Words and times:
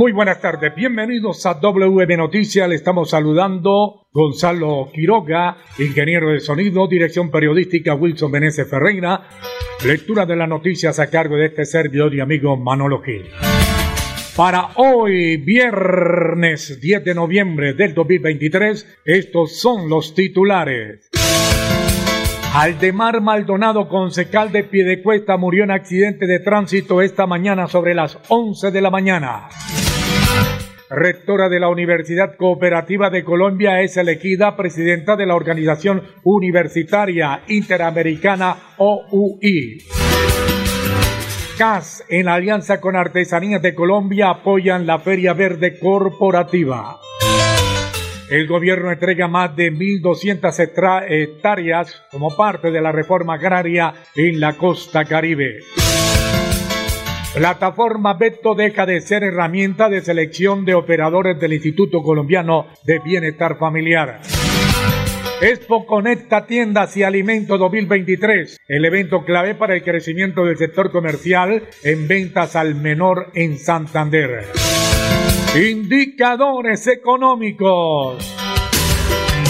Muy 0.00 0.12
buenas 0.12 0.40
tardes, 0.40 0.74
bienvenidos 0.74 1.44
a 1.44 1.60
WM 1.60 2.16
Noticias. 2.16 2.66
Le 2.66 2.74
estamos 2.74 3.10
saludando 3.10 4.06
Gonzalo 4.10 4.88
Quiroga, 4.94 5.58
ingeniero 5.78 6.30
de 6.30 6.40
sonido, 6.40 6.88
dirección 6.88 7.30
periodística 7.30 7.94
Wilson 7.94 8.30
Meneses 8.30 8.66
Ferreira, 8.66 9.28
lectura 9.84 10.24
de 10.24 10.36
las 10.36 10.48
noticias 10.48 10.98
a 10.98 11.10
cargo 11.10 11.36
de 11.36 11.48
este 11.48 11.66
servidor 11.66 12.14
y 12.14 12.20
amigo 12.20 12.56
Manolo 12.56 13.02
Gil. 13.02 13.26
Para 14.34 14.70
hoy, 14.76 15.36
viernes 15.36 16.80
10 16.80 17.04
de 17.04 17.14
noviembre 17.14 17.74
del 17.74 17.92
2023, 17.92 19.02
estos 19.04 19.60
son 19.60 19.90
los 19.90 20.14
titulares. 20.14 21.10
Aldemar 22.54 23.20
Maldonado, 23.20 23.86
concejal 23.86 24.50
de 24.50 24.64
Piedecuesta, 24.64 25.36
murió 25.36 25.64
en 25.64 25.72
accidente 25.72 26.26
de 26.26 26.40
tránsito 26.40 27.02
esta 27.02 27.26
mañana 27.26 27.68
sobre 27.68 27.94
las 27.94 28.18
11 28.28 28.70
de 28.70 28.80
la 28.80 28.90
mañana 28.90 29.50
rectora 30.90 31.48
de 31.48 31.60
la 31.60 31.68
Universidad 31.68 32.36
Cooperativa 32.36 33.10
de 33.10 33.24
Colombia, 33.24 33.80
es 33.80 33.96
elegida 33.96 34.56
presidenta 34.56 35.16
de 35.16 35.26
la 35.26 35.36
Organización 35.36 36.02
Universitaria 36.24 37.42
Interamericana 37.48 38.56
OUI. 38.76 39.78
CAS, 41.56 42.04
en 42.08 42.28
alianza 42.28 42.80
con 42.80 42.96
Artesanías 42.96 43.62
de 43.62 43.74
Colombia, 43.74 44.30
apoyan 44.30 44.86
la 44.86 44.98
Feria 44.98 45.34
Verde 45.34 45.78
Corporativa. 45.78 46.98
El 48.30 48.46
gobierno 48.46 48.90
entrega 48.90 49.28
más 49.28 49.54
de 49.56 49.72
1.200 49.72 51.04
hectáreas 51.08 52.02
como 52.10 52.34
parte 52.36 52.70
de 52.70 52.80
la 52.80 52.92
reforma 52.92 53.34
agraria 53.34 53.92
en 54.14 54.40
la 54.40 54.54
costa 54.54 55.04
caribe. 55.04 55.58
Plataforma 57.34 58.14
Beto 58.14 58.56
deja 58.56 58.86
de 58.86 59.00
ser 59.00 59.22
herramienta 59.22 59.88
de 59.88 60.00
selección 60.00 60.64
de 60.64 60.74
operadores 60.74 61.38
del 61.38 61.52
Instituto 61.52 62.02
Colombiano 62.02 62.66
de 62.84 62.98
Bienestar 62.98 63.56
Familiar. 63.56 64.20
Expo 65.40 65.86
Conecta 65.86 66.46
Tiendas 66.46 66.96
y 66.96 67.04
Alimentos 67.04 67.56
2023, 67.58 68.58
el 68.66 68.84
evento 68.84 69.24
clave 69.24 69.54
para 69.54 69.74
el 69.74 69.84
crecimiento 69.84 70.44
del 70.44 70.58
sector 70.58 70.90
comercial 70.90 71.62
en 71.84 72.08
ventas 72.08 72.56
al 72.56 72.74
menor 72.74 73.30
en 73.34 73.58
Santander. 73.58 74.46
Indicadores 75.54 76.84
económicos. 76.88 78.36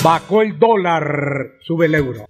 Bajó 0.05 0.43
el 0.43 0.59
dólar, 0.59 1.53
sube 1.63 1.87
el 1.87 1.95
euro. 1.95 2.27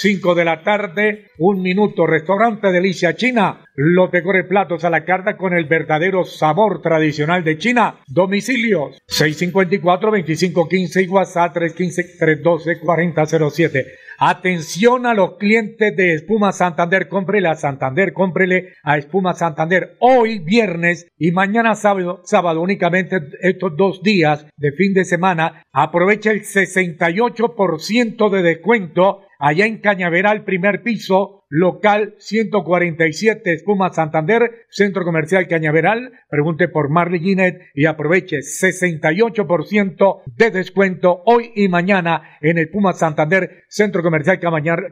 5 0.00 0.34
de 0.34 0.44
la 0.46 0.62
tarde, 0.62 1.26
un 1.36 1.60
minuto, 1.60 2.06
restaurante 2.06 2.72
Delicia 2.72 3.14
China, 3.16 3.66
los 3.74 4.10
mejores 4.10 4.46
platos 4.46 4.82
a 4.84 4.90
la 4.90 5.04
carta 5.04 5.36
con 5.36 5.52
el 5.52 5.66
verdadero 5.66 6.24
sabor 6.24 6.80
tradicional 6.80 7.44
de 7.44 7.58
China. 7.58 7.96
Domicilios 8.06 8.96
654-2515 9.08 11.04
y 11.04 11.08
WhatsApp 11.08 11.54
315-312-4007. 11.54 13.84
Atención 14.22 15.04
a 15.04 15.12
los 15.12 15.36
clientes 15.36 15.94
de 15.94 16.14
Espuma 16.14 16.52
Santander, 16.52 17.06
cómprele 17.06 17.48
a 17.48 17.54
Santander, 17.54 18.14
cómprele 18.14 18.72
a 18.82 18.96
Espuma 18.96 19.34
Santander 19.34 19.96
hoy 19.98 20.38
viernes 20.38 21.06
y 21.18 21.32
mañana 21.32 21.74
sábado, 21.74 22.22
sábado 22.24 22.62
únicamente 22.62 23.18
estos 23.42 23.76
dos 23.76 24.02
días 24.02 24.46
de 24.56 24.72
fin 24.72 24.94
de 24.94 25.04
semana. 25.04 25.64
Aprovecha 25.72 26.30
el 26.30 26.40
68% 26.42 28.30
de 28.30 28.42
descuento 28.42 29.26
allá 29.40 29.66
en 29.66 29.78
Cañaveral, 29.78 30.44
primer 30.44 30.82
piso, 30.82 31.44
local 31.48 32.14
147, 32.18 33.52
Espuma 33.52 33.92
Santander, 33.92 34.66
Centro 34.68 35.04
Comercial 35.04 35.48
Cañaveral. 35.48 36.12
Pregunte 36.28 36.68
por 36.68 36.90
Marley 36.90 37.20
Ginet 37.20 37.62
y 37.74 37.86
aproveche 37.86 38.38
68% 38.38 40.22
de 40.36 40.50
descuento 40.50 41.22
hoy 41.26 41.50
y 41.56 41.68
mañana 41.68 42.38
en 42.40 42.58
el 42.58 42.68
Puma 42.70 42.92
Santander, 42.92 43.64
Centro 43.68 44.02
Comercial 44.02 44.38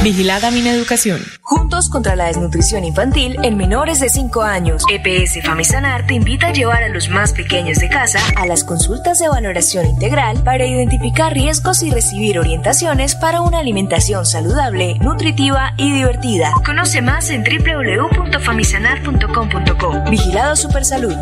Vigilada 0.04 0.50
mi 0.50 0.60
educación. 0.68 1.22
Juntos 1.40 1.88
contra 1.88 2.14
la 2.14 2.26
desnutrición 2.26 2.84
infantil 2.84 3.38
en 3.42 3.56
menores 3.56 4.00
de 4.00 4.10
5 4.10 4.42
años. 4.42 4.82
EPS 4.92 5.42
Famisanar 5.42 6.06
te 6.06 6.12
invita 6.12 6.48
a 6.48 6.52
llevar 6.52 6.82
a 6.82 6.90
los 6.90 7.08
más 7.08 7.32
pequeños 7.32 7.78
de 7.78 7.88
casa 7.88 8.18
a 8.36 8.44
las 8.44 8.64
consultas 8.64 9.18
de 9.18 9.28
valoración 9.28 9.86
integral 9.86 10.44
para 10.44 10.66
identificar 10.66 11.32
riesgos 11.32 11.82
y 11.82 11.90
recibir 11.90 12.38
orientaciones 12.38 13.14
para 13.14 13.40
una 13.40 13.60
alimentación 13.60 14.26
saludable, 14.26 14.98
nutritiva 14.98 15.72
y 15.78 15.90
divertida. 15.90 16.52
Conoce 16.66 17.00
más 17.00 17.30
en 17.30 17.42
www.famisanar.com.co. 17.42 20.10
Vigilado 20.10 20.54
Supersalud. 20.54 21.16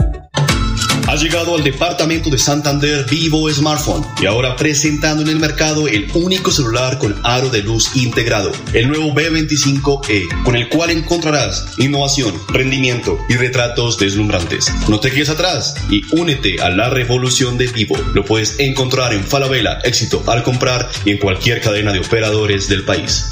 Ha 1.08 1.16
llegado 1.16 1.56
al 1.56 1.64
departamento 1.64 2.30
de 2.30 2.38
Santander 2.38 3.04
Vivo 3.08 3.50
Smartphone 3.50 4.06
y 4.20 4.26
ahora 4.26 4.56
presentando 4.56 5.22
en 5.22 5.28
el 5.28 5.38
mercado 5.38 5.88
el 5.88 6.10
único 6.14 6.50
celular 6.50 6.98
con 6.98 7.14
aro 7.24 7.50
de 7.50 7.62
luz 7.62 7.94
integrado, 7.96 8.52
el 8.72 8.88
nuevo 8.88 9.12
B25E, 9.12 10.42
con 10.44 10.56
el 10.56 10.68
cual 10.68 10.90
encontrarás 10.90 11.74
innovación, 11.78 12.34
rendimiento 12.48 13.18
y 13.28 13.34
retratos 13.34 13.98
deslumbrantes. 13.98 14.72
No 14.88 15.00
te 15.00 15.10
quedes 15.10 15.28
atrás 15.28 15.74
y 15.90 16.02
únete 16.14 16.62
a 16.62 16.70
la 16.70 16.88
revolución 16.88 17.58
de 17.58 17.66
Vivo. 17.66 17.96
Lo 18.14 18.24
puedes 18.24 18.58
encontrar 18.58 19.12
en 19.12 19.24
Falabella, 19.24 19.80
éxito 19.84 20.22
al 20.26 20.42
comprar 20.42 20.88
y 21.04 21.10
en 21.10 21.18
cualquier 21.18 21.60
cadena 21.60 21.92
de 21.92 22.00
operadores 22.00 22.68
del 22.68 22.84
país. 22.84 23.26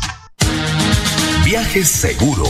Viaje 1.45 1.85
seguro. 1.85 2.47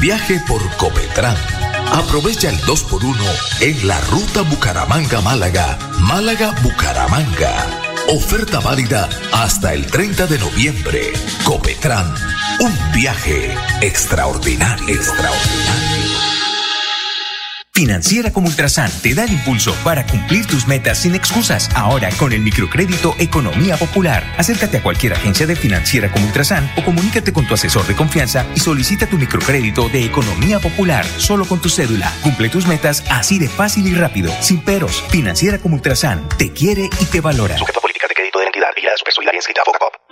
Viaje 0.00 0.40
por 0.48 0.60
Copetran. 0.76 1.59
Aprovecha 1.92 2.48
el 2.48 2.56
2x1 2.62 3.16
en 3.62 3.88
la 3.88 4.00
ruta 4.02 4.42
Bucaramanga-Málaga, 4.42 5.78
Málaga-Bucaramanga. 6.00 7.66
Oferta 8.08 8.60
válida 8.60 9.08
hasta 9.32 9.74
el 9.74 9.86
30 9.86 10.26
de 10.26 10.38
noviembre. 10.38 11.12
Copetran, 11.44 12.14
un 12.60 12.92
viaje 12.92 13.54
extraordinario, 13.80 14.88
extraordinario. 14.88 15.89
Financiera 17.72 18.30
como 18.30 18.48
Ultrasan 18.48 18.90
te 19.00 19.14
da 19.14 19.24
el 19.24 19.32
impulso 19.32 19.74
para 19.84 20.06
cumplir 20.06 20.44
tus 20.44 20.66
metas 20.66 20.98
sin 20.98 21.14
excusas. 21.14 21.70
Ahora 21.74 22.10
con 22.18 22.32
el 22.32 22.40
microcrédito 22.40 23.14
Economía 23.18 23.76
Popular. 23.76 24.22
Acércate 24.36 24.78
a 24.78 24.82
cualquier 24.82 25.14
agencia 25.14 25.46
de 25.46 25.56
Financiera 25.56 26.10
como 26.12 26.26
Ultrasan 26.26 26.70
o 26.76 26.84
comunícate 26.84 27.32
con 27.32 27.46
tu 27.46 27.54
asesor 27.54 27.86
de 27.86 27.96
confianza 27.96 28.44
y 28.54 28.60
solicita 28.60 29.06
tu 29.06 29.16
microcrédito 29.16 29.88
de 29.88 30.04
Economía 30.04 30.58
Popular 30.58 31.06
solo 31.16 31.46
con 31.46 31.60
tu 31.60 31.70
cédula. 31.70 32.12
Cumple 32.22 32.50
tus 32.50 32.66
metas 32.66 33.02
así 33.08 33.38
de 33.38 33.48
fácil 33.48 33.86
y 33.86 33.94
rápido, 33.94 34.30
sin 34.42 34.60
peros. 34.60 35.02
Financiera 35.08 35.58
como 35.58 35.76
Ultrasan 35.76 36.28
te 36.36 36.52
quiere 36.52 36.90
y 37.00 37.04
te 37.06 37.20
valora. 37.20 37.56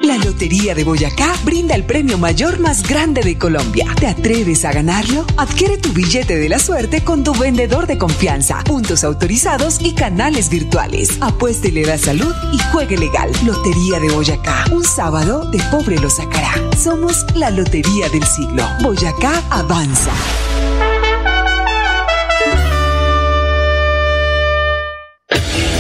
La 0.01 0.17
Lotería 0.19 0.75
de 0.75 0.85
Boyacá 0.85 1.35
brinda 1.43 1.75
el 1.75 1.85
premio 1.85 2.17
mayor 2.17 2.61
más 2.61 2.87
grande 2.89 3.23
de 3.23 3.37
Colombia. 3.37 3.87
¿Te 3.99 4.07
atreves 4.07 4.65
a 4.65 4.73
ganarlo? 4.73 5.27
Adquiere 5.37 5.79
tu 5.79 5.93
billete 5.93 6.37
de 6.37 6.49
la 6.49 6.59
suerte 6.59 7.03
con 7.03 7.25
tu 7.25 7.35
vendedor 7.35 7.87
de 7.87 7.99
confianza, 7.99 8.63
puntos 8.65 9.05
autorizados 9.05 9.81
y 9.81 9.95
canales 9.95 10.49
virtuales. 10.49 11.19
Apuéstele 11.21 11.85
la 11.85 11.99
salud 11.99 12.35
y 12.53 12.59
juegue 12.71 12.97
legal. 12.97 13.31
Lotería 13.45 13.99
de 13.99 14.11
Boyacá. 14.11 14.65
Un 14.71 14.85
sábado 14.85 15.51
de 15.51 15.59
pobre 15.71 15.99
lo 15.99 16.09
sacará. 16.09 16.55
Somos 16.77 17.27
la 17.35 17.51
Lotería 17.51 18.09
del 18.11 18.25
siglo. 18.25 18.65
Boyacá 18.83 19.43
avanza. 19.51 20.13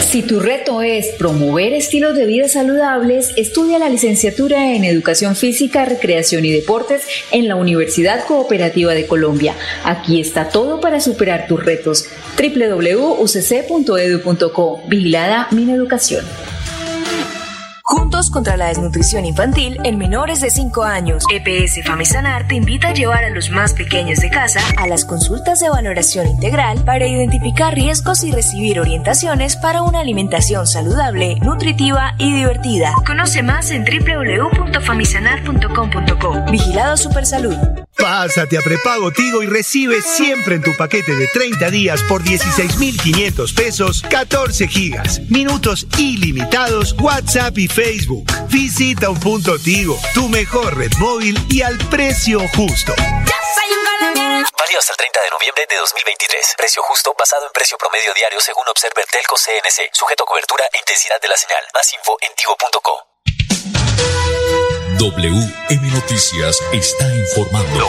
Si 0.08 0.22
tu 0.22 0.40
reto 0.40 0.81
es 0.81 1.08
promover 1.19 1.75
estilos 1.75 2.16
de 2.16 2.25
vida 2.25 2.49
saludables, 2.49 3.34
estudia 3.37 3.78
la 3.78 3.90
licenciatura 3.90 4.72
en 4.75 4.84
Educación 4.84 5.37
Física, 5.37 5.84
Recreación 5.84 6.46
y 6.46 6.50
Deportes 6.50 7.02
en 7.31 7.46
la 7.46 7.56
Universidad 7.56 8.25
Cooperativa 8.25 8.94
de 8.94 9.06
Colombia. 9.06 9.55
Aquí 9.84 10.19
está 10.19 10.49
todo 10.49 10.81
para 10.81 11.00
superar 11.00 11.46
tus 11.46 11.62
retos. 11.62 12.06
www.ucc.edu.co. 12.38 13.19
Vigilada 14.88 15.49
Mineducación. 15.50 16.25
Contra 18.19 18.56
la 18.56 18.67
desnutrición 18.67 19.25
infantil 19.26 19.79
en 19.85 19.97
menores 19.97 20.41
de 20.41 20.50
5 20.50 20.82
años. 20.82 21.23
EPS 21.32 21.87
Famisanar 21.87 22.49
te 22.49 22.56
invita 22.56 22.88
a 22.88 22.93
llevar 22.93 23.25
a 23.25 23.31
los 23.31 23.49
más 23.50 23.75
pequeños 23.75 24.19
de 24.19 24.29
casa 24.29 24.59
a 24.76 24.88
las 24.88 25.05
consultas 25.05 25.61
de 25.61 25.70
valoración 25.70 26.26
integral 26.26 26.85
para 26.85 27.06
identificar 27.06 27.76
riesgos 27.76 28.25
y 28.25 28.32
recibir 28.32 28.81
orientaciones 28.81 29.55
para 29.55 29.82
una 29.82 30.00
alimentación 30.00 30.67
saludable, 30.67 31.37
nutritiva 31.37 32.17
y 32.19 32.35
divertida. 32.35 32.93
Conoce 33.06 33.44
más 33.44 33.70
en 33.70 33.85
www.famisanar.com.co. 33.85 36.50
Vigilado 36.50 36.97
Supersalud. 36.97 37.56
Pásate 37.98 38.56
a 38.56 38.62
prepago 38.62 39.10
Tigo 39.10 39.42
y 39.42 39.46
recibe 39.46 40.00
siempre 40.02 40.54
en 40.54 40.62
tu 40.62 40.76
paquete 40.76 41.14
de 41.14 41.26
30 41.28 41.70
días 41.70 42.02
por 42.04 42.22
16,500 42.22 43.52
pesos 43.52 44.02
14 44.08 44.68
gigas, 44.68 45.20
minutos 45.28 45.86
ilimitados, 45.98 46.94
WhatsApp 47.00 47.58
y 47.58 47.68
Facebook. 47.68 48.30
Visita 48.48 49.10
un 49.10 49.18
punto 49.18 49.58
Tigo, 49.58 49.98
tu 50.14 50.28
mejor 50.28 50.76
red 50.76 50.92
móvil 50.98 51.36
y 51.50 51.62
al 51.62 51.76
precio 51.90 52.40
justo. 52.54 52.94
Válido 54.58 54.78
hasta 54.78 54.92
el 54.92 54.96
30 54.96 55.20
de 55.20 55.30
noviembre 55.30 55.66
de 55.68 55.76
2023. 55.76 56.54
Precio 56.56 56.82
justo 56.82 57.14
basado 57.18 57.46
en 57.46 57.52
precio 57.52 57.76
promedio 57.78 58.14
diario 58.14 58.40
según 58.40 58.68
Observer 58.68 59.06
Telco 59.06 59.36
CNC. 59.36 59.90
Sujeto 59.92 60.22
a 60.22 60.26
cobertura 60.26 60.64
e 60.72 60.78
intensidad 60.78 61.20
de 61.20 61.28
la 61.28 61.36
señal. 61.36 61.64
Más 61.74 61.92
info 61.94 62.16
en 62.20 62.34
tigo.co. 62.36 63.07
WM 64.98 65.90
Noticias 65.92 66.58
está 66.72 67.14
informando. 67.14 67.88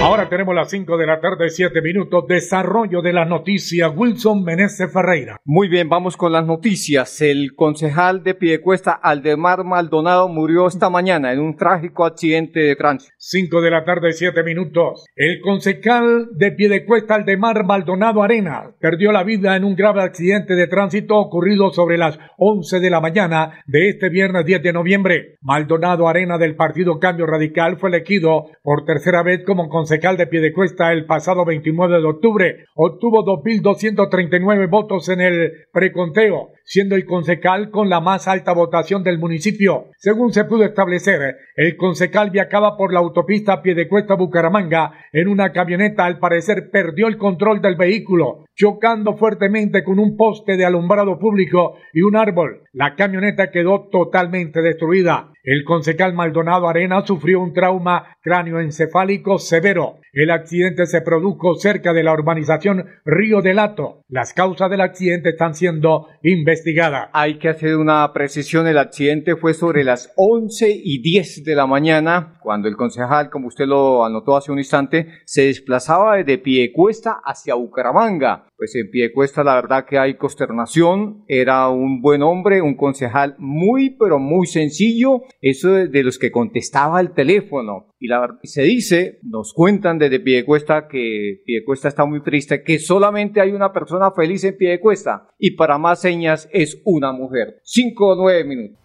Ahora 0.00 0.28
tenemos 0.28 0.54
las 0.54 0.70
5 0.70 0.96
de 0.96 1.06
la 1.06 1.20
tarde, 1.20 1.50
7 1.50 1.82
minutos. 1.82 2.24
Desarrollo 2.28 3.02
de 3.02 3.12
la 3.12 3.24
noticia. 3.24 3.88
Wilson 3.88 4.44
Meneses 4.44 4.92
Ferreira. 4.92 5.40
Muy 5.44 5.68
bien, 5.68 5.88
vamos 5.88 6.16
con 6.16 6.30
las 6.30 6.46
noticias. 6.46 7.20
El 7.20 7.56
concejal 7.56 8.22
de 8.22 8.36
Piedecuesta, 8.36 8.92
Aldemar 8.92 9.64
Maldonado, 9.64 10.28
murió 10.28 10.68
esta 10.68 10.88
mañana 10.88 11.32
en 11.32 11.40
un 11.40 11.56
trágico 11.56 12.04
accidente 12.04 12.60
de 12.60 12.76
tránsito. 12.76 13.12
5 13.18 13.60
de 13.60 13.70
la 13.72 13.84
tarde, 13.84 14.12
7 14.12 14.44
minutos. 14.44 15.04
El 15.16 15.40
concejal 15.40 16.28
de 16.36 16.52
Piedecuesta, 16.52 17.16
Aldemar 17.16 17.64
Maldonado 17.64 18.22
Arena, 18.22 18.70
perdió 18.80 19.10
la 19.10 19.24
vida 19.24 19.56
en 19.56 19.64
un 19.64 19.74
grave 19.74 20.02
accidente 20.02 20.54
de 20.54 20.68
tránsito 20.68 21.16
ocurrido 21.16 21.72
sobre 21.72 21.98
las 21.98 22.20
11 22.36 22.78
de 22.78 22.90
la 22.90 23.00
mañana 23.00 23.64
de 23.66 23.88
este 23.88 24.10
viernes 24.10 24.46
10 24.46 24.62
de 24.62 24.72
noviembre. 24.72 25.38
Maldonado 25.40 26.08
Arena 26.08 26.38
del 26.38 26.54
Partido 26.54 27.00
Cambio 27.00 27.26
Radical 27.26 27.78
fue 27.78 27.90
elegido 27.90 28.44
por 28.62 28.84
tercera 28.84 29.24
vez 29.24 29.42
como 29.44 29.68
concejal 29.68 29.87
concejal 29.88 30.18
de 30.18 30.26
Piedecuesta 30.26 30.92
el 30.92 31.06
pasado 31.06 31.46
29 31.46 32.02
de 32.02 32.06
octubre. 32.06 32.64
Obtuvo 32.74 33.24
2.239 33.24 34.68
votos 34.68 35.08
en 35.08 35.22
el 35.22 35.50
preconteo, 35.72 36.50
siendo 36.62 36.94
el 36.94 37.06
concejal 37.06 37.70
con 37.70 37.88
la 37.88 37.98
más 38.00 38.28
alta 38.28 38.52
votación 38.52 39.02
del 39.02 39.18
municipio. 39.18 39.86
Según 39.96 40.34
se 40.34 40.44
pudo 40.44 40.64
establecer, 40.64 41.36
el 41.56 41.74
concejal 41.78 42.30
viajaba 42.30 42.76
por 42.76 42.92
la 42.92 42.98
autopista 42.98 43.62
Piedecuesta-Bucaramanga 43.62 44.92
en 45.10 45.26
una 45.26 45.52
camioneta. 45.52 46.04
Al 46.04 46.18
parecer 46.18 46.68
perdió 46.70 47.08
el 47.08 47.16
control 47.16 47.62
del 47.62 47.76
vehículo, 47.76 48.44
chocando 48.54 49.16
fuertemente 49.16 49.84
con 49.84 49.98
un 49.98 50.18
poste 50.18 50.58
de 50.58 50.66
alumbrado 50.66 51.18
público 51.18 51.78
y 51.94 52.02
un 52.02 52.14
árbol. 52.14 52.64
La 52.74 52.94
camioneta 52.94 53.50
quedó 53.50 53.88
totalmente 53.90 54.60
destruida. 54.60 55.32
El 55.50 55.64
concejal 55.64 56.12
Maldonado 56.12 56.68
Arena 56.68 57.06
sufrió 57.06 57.40
un 57.40 57.54
trauma 57.54 58.18
cráneoencefálico 58.20 59.38
severo. 59.38 59.94
El 60.12 60.30
accidente 60.30 60.84
se 60.84 61.00
produjo 61.00 61.54
cerca 61.54 61.94
de 61.94 62.02
la 62.02 62.12
urbanización 62.12 62.84
Río 63.06 63.40
del 63.40 63.56
Lato. 63.56 64.02
Las 64.08 64.34
causas 64.34 64.68
del 64.68 64.82
accidente 64.82 65.30
están 65.30 65.54
siendo 65.54 66.08
investigadas. 66.22 67.08
Hay 67.14 67.38
que 67.38 67.48
hacer 67.48 67.78
una 67.78 68.12
precisión. 68.12 68.66
El 68.66 68.76
accidente 68.76 69.36
fue 69.36 69.54
sobre 69.54 69.84
las 69.84 70.12
11 70.16 70.82
y 70.84 71.00
10 71.00 71.44
de 71.44 71.54
la 71.54 71.66
mañana, 71.66 72.38
cuando 72.42 72.68
el 72.68 72.76
concejal, 72.76 73.30
como 73.30 73.48
usted 73.48 73.64
lo 73.64 74.04
anotó 74.04 74.36
hace 74.36 74.52
un 74.52 74.58
instante, 74.58 75.08
se 75.24 75.46
desplazaba 75.46 76.16
desde 76.16 76.36
Piecuesta 76.36 77.22
hacia 77.24 77.54
Bucaramanga. 77.54 78.47
Pues 78.58 78.74
en 78.74 78.90
Piecuesta 78.90 79.44
la 79.44 79.54
verdad 79.54 79.86
que 79.88 79.98
hay 79.98 80.16
consternación. 80.16 81.24
Era 81.28 81.68
un 81.68 82.02
buen 82.02 82.22
hombre, 82.22 82.60
un 82.60 82.76
concejal 82.76 83.36
muy, 83.38 83.90
pero 83.90 84.18
muy 84.18 84.48
sencillo. 84.48 85.22
Eso 85.40 85.70
de 85.74 86.02
los 86.02 86.18
que 86.18 86.32
contestaba 86.32 87.00
el 87.00 87.14
teléfono. 87.14 87.94
Y 88.00 88.08
la 88.08 88.38
se 88.42 88.62
dice, 88.62 89.20
nos 89.22 89.54
cuentan 89.54 89.98
desde 89.98 90.18
Piedecuesta 90.18 90.88
que 90.88 91.40
Piedecuesta 91.46 91.86
está 91.86 92.04
muy 92.04 92.20
triste, 92.22 92.64
que 92.64 92.80
solamente 92.80 93.40
hay 93.40 93.52
una 93.52 93.72
persona 93.72 94.10
feliz 94.10 94.42
en 94.42 94.56
Piedecuesta 94.56 95.28
y 95.38 95.52
para 95.52 95.78
más 95.78 96.00
señas 96.00 96.48
es 96.52 96.82
una 96.84 97.12
mujer. 97.12 97.60
Cinco 97.62 98.08
o 98.08 98.16
nueve 98.16 98.44
minutos. 98.44 98.78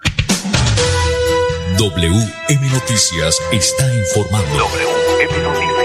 WM 1.80 2.70
Noticias 2.72 3.42
está 3.52 3.86
informando. 3.96 4.56
WM 4.56 5.44
Noticias. 5.44 5.83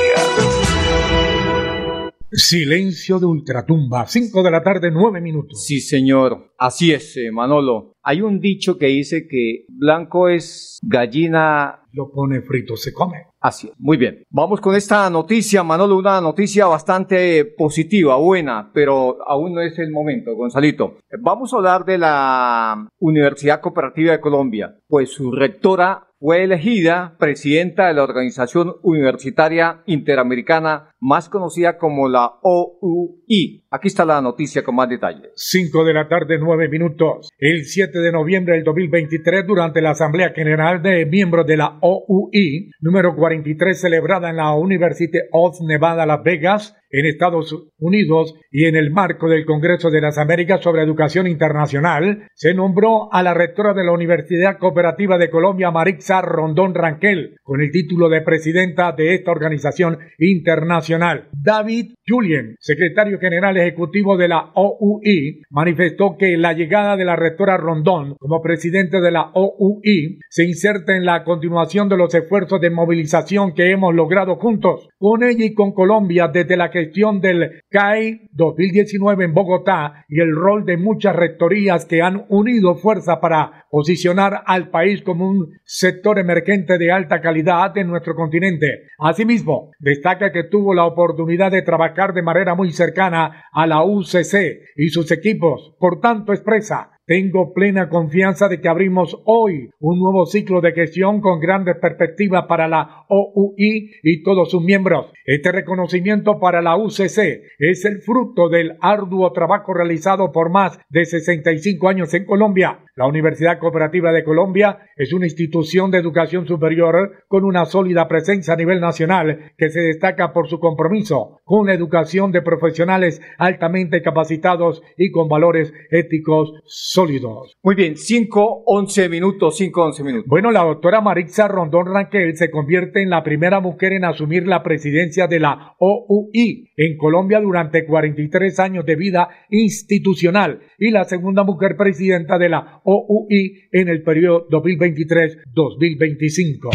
Silencio 2.30 3.18
de 3.18 3.24
ultratumba, 3.24 4.06
5 4.06 4.42
de 4.42 4.50
la 4.50 4.62
tarde, 4.62 4.90
9 4.90 5.20
minutos. 5.22 5.64
Sí, 5.64 5.80
señor. 5.80 6.52
Así 6.58 6.92
es, 6.92 7.16
eh, 7.16 7.30
Manolo. 7.32 7.92
Hay 8.02 8.20
un 8.20 8.38
dicho 8.38 8.76
que 8.76 8.86
dice 8.86 9.26
que 9.26 9.64
blanco 9.68 10.28
es 10.28 10.78
gallina. 10.82 11.82
Lo 11.92 12.10
pone 12.10 12.42
frito, 12.42 12.76
se 12.76 12.92
come. 12.92 13.28
Así 13.40 13.68
es. 13.68 13.72
Muy 13.78 13.96
bien. 13.96 14.24
Vamos 14.28 14.60
con 14.60 14.74
esta 14.74 15.08
noticia, 15.08 15.62
Manolo, 15.62 15.96
una 15.96 16.20
noticia 16.20 16.66
bastante 16.66 17.46
positiva, 17.46 18.16
buena, 18.16 18.70
pero 18.74 19.16
aún 19.26 19.54
no 19.54 19.62
es 19.62 19.78
el 19.78 19.90
momento, 19.90 20.34
Gonzalito. 20.36 20.98
Vamos 21.20 21.54
a 21.54 21.56
hablar 21.56 21.86
de 21.86 21.96
la 21.96 22.88
Universidad 22.98 23.62
Cooperativa 23.62 24.12
de 24.12 24.20
Colombia, 24.20 24.76
pues 24.86 25.10
su 25.12 25.32
rectora 25.32 26.07
fue 26.20 26.42
elegida 26.42 27.16
presidenta 27.18 27.86
de 27.86 27.94
la 27.94 28.02
Organización 28.02 28.74
Universitaria 28.82 29.82
Interamericana, 29.86 30.90
más 30.98 31.28
conocida 31.28 31.78
como 31.78 32.08
la 32.08 32.38
OUI. 32.42 33.64
Aquí 33.70 33.88
está 33.88 34.06
la 34.06 34.22
noticia 34.22 34.64
con 34.64 34.76
más 34.76 34.88
detalles. 34.88 35.30
5 35.34 35.84
de 35.84 35.92
la 35.92 36.08
tarde, 36.08 36.38
9 36.38 36.70
minutos. 36.70 37.28
El 37.36 37.66
7 37.66 37.98
de 37.98 38.12
noviembre 38.12 38.54
del 38.54 38.64
2023, 38.64 39.46
durante 39.46 39.82
la 39.82 39.90
Asamblea 39.90 40.30
General 40.30 40.80
de 40.80 41.04
Miembros 41.04 41.46
de 41.46 41.58
la 41.58 41.78
OUI, 41.82 42.70
número 42.80 43.14
43, 43.14 43.78
celebrada 43.78 44.30
en 44.30 44.36
la 44.36 44.54
University 44.54 45.18
of 45.32 45.60
Nevada, 45.60 46.06
Las 46.06 46.22
Vegas, 46.22 46.78
en 46.90 47.06
Estados 47.06 47.54
Unidos 47.78 48.34
y 48.50 48.64
en 48.64 48.76
el 48.76 48.90
marco 48.90 49.28
del 49.28 49.44
Congreso 49.44 49.90
de 49.90 50.00
las 50.00 50.18
Américas 50.18 50.62
sobre 50.62 50.82
Educación 50.82 51.26
Internacional, 51.26 52.28
se 52.34 52.54
nombró 52.54 53.12
a 53.12 53.22
la 53.22 53.34
rectora 53.34 53.74
de 53.74 53.84
la 53.84 53.92
Universidad 53.92 54.58
Cooperativa 54.58 55.18
de 55.18 55.28
Colombia, 55.28 55.70
Marixa 55.70 56.22
Rondón 56.22 56.74
Ranquel, 56.74 57.36
con 57.42 57.60
el 57.60 57.70
título 57.70 58.08
de 58.08 58.22
presidenta 58.22 58.92
de 58.92 59.14
esta 59.14 59.30
organización 59.30 59.98
internacional. 60.18 61.28
David 61.32 61.94
Julien, 62.06 62.56
secretario 62.58 63.18
general 63.18 63.57
ejecutivo 63.58 64.16
de 64.16 64.28
la 64.28 64.52
OUI 64.54 65.42
manifestó 65.50 66.16
que 66.18 66.36
la 66.36 66.52
llegada 66.52 66.96
de 66.96 67.04
la 67.04 67.16
rectora 67.16 67.56
Rondón 67.56 68.16
como 68.18 68.40
presidente 68.40 69.00
de 69.00 69.10
la 69.10 69.30
OUI 69.34 70.18
se 70.28 70.44
inserta 70.44 70.96
en 70.96 71.04
la 71.04 71.24
continuación 71.24 71.88
de 71.88 71.96
los 71.96 72.14
esfuerzos 72.14 72.60
de 72.60 72.70
movilización 72.70 73.54
que 73.54 73.70
hemos 73.70 73.94
logrado 73.94 74.36
juntos 74.36 74.88
con 74.98 75.22
ella 75.22 75.44
y 75.44 75.54
con 75.54 75.72
Colombia 75.72 76.28
desde 76.28 76.56
la 76.56 76.68
gestión 76.68 77.20
del 77.20 77.62
CAI 77.70 78.28
2019 78.32 79.24
en 79.24 79.34
Bogotá 79.34 80.04
y 80.08 80.20
el 80.20 80.34
rol 80.34 80.64
de 80.64 80.76
muchas 80.76 81.14
rectorías 81.14 81.86
que 81.86 82.02
han 82.02 82.24
unido 82.28 82.76
fuerza 82.76 83.20
para 83.20 83.66
posicionar 83.70 84.42
al 84.46 84.70
país 84.70 85.02
como 85.02 85.28
un 85.28 85.58
sector 85.64 86.18
emergente 86.18 86.78
de 86.78 86.90
alta 86.90 87.20
calidad 87.20 87.76
en 87.76 87.88
nuestro 87.88 88.14
continente. 88.14 88.88
Asimismo, 88.98 89.70
destaca 89.78 90.32
que 90.32 90.44
tuvo 90.44 90.74
la 90.74 90.86
oportunidad 90.86 91.50
de 91.50 91.62
trabajar 91.62 92.12
de 92.14 92.22
manera 92.22 92.54
muy 92.54 92.72
cercana 92.72 93.44
a 93.58 93.66
la 93.66 93.82
UCC 93.82 94.76
y 94.76 94.88
sus 94.90 95.10
equipos. 95.10 95.74
Por 95.80 96.00
tanto, 96.00 96.32
expresa 96.32 96.97
tengo 97.08 97.54
plena 97.54 97.88
confianza 97.88 98.48
de 98.48 98.60
que 98.60 98.68
abrimos 98.68 99.18
hoy 99.24 99.70
un 99.80 99.98
nuevo 99.98 100.26
ciclo 100.26 100.60
de 100.60 100.72
gestión 100.72 101.22
con 101.22 101.40
grandes 101.40 101.76
perspectivas 101.80 102.44
para 102.46 102.68
la 102.68 103.06
OUI 103.08 103.92
y 104.02 104.22
todos 104.22 104.50
sus 104.50 104.62
miembros. 104.62 105.06
Este 105.24 105.50
reconocimiento 105.50 106.38
para 106.38 106.60
la 106.60 106.76
UCC 106.76 107.44
es 107.58 107.84
el 107.86 108.02
fruto 108.02 108.50
del 108.50 108.76
arduo 108.82 109.32
trabajo 109.32 109.72
realizado 109.72 110.30
por 110.32 110.50
más 110.50 110.78
de 110.90 111.06
65 111.06 111.88
años 111.88 112.12
en 112.12 112.26
Colombia. 112.26 112.80
La 112.94 113.06
Universidad 113.06 113.58
Cooperativa 113.58 114.12
de 114.12 114.24
Colombia 114.24 114.78
es 114.96 115.12
una 115.14 115.24
institución 115.24 115.90
de 115.90 115.98
educación 115.98 116.46
superior 116.46 117.24
con 117.28 117.44
una 117.44 117.64
sólida 117.64 118.06
presencia 118.06 118.52
a 118.52 118.56
nivel 118.56 118.80
nacional 118.80 119.52
que 119.56 119.70
se 119.70 119.80
destaca 119.80 120.34
por 120.34 120.48
su 120.48 120.60
compromiso 120.60 121.40
con 121.44 121.66
la 121.68 121.74
educación 121.74 122.32
de 122.32 122.42
profesionales 122.42 123.22
altamente 123.38 124.02
capacitados 124.02 124.82
y 124.98 125.10
con 125.10 125.28
valores 125.28 125.72
éticos 125.90 126.52
sólidos. 126.98 127.56
Muy 127.62 127.76
bien, 127.76 127.96
5, 127.96 128.64
11 128.66 129.08
minutos, 129.08 129.56
5, 129.56 129.84
11 129.84 130.02
minutos. 130.02 130.26
Bueno, 130.26 130.50
la 130.50 130.64
doctora 130.64 131.00
Marixa 131.00 131.46
Rondón 131.46 131.86
Ranquel 131.86 132.36
se 132.36 132.50
convierte 132.50 133.02
en 133.02 133.10
la 133.10 133.22
primera 133.22 133.60
mujer 133.60 133.92
en 133.92 134.04
asumir 134.04 134.48
la 134.48 134.64
presidencia 134.64 135.28
de 135.28 135.38
la 135.38 135.76
OUI 135.78 136.72
en 136.76 136.96
Colombia 136.96 137.38
durante 137.40 137.86
43 137.86 138.58
años 138.58 138.84
de 138.84 138.96
vida 138.96 139.28
institucional 139.48 140.58
y 140.76 140.90
la 140.90 141.04
segunda 141.04 141.44
mujer 141.44 141.76
presidenta 141.76 142.36
de 142.36 142.48
la 142.48 142.80
OUI 142.82 143.68
en 143.70 143.88
el 143.88 144.02
periodo 144.02 144.48
2023-2025. 144.48 146.70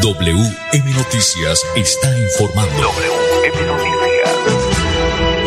WM 0.00 0.94
Noticias 0.96 1.62
está 1.76 2.18
informando. 2.18 2.80
WM 2.80 3.66
Noticias. 3.66 3.95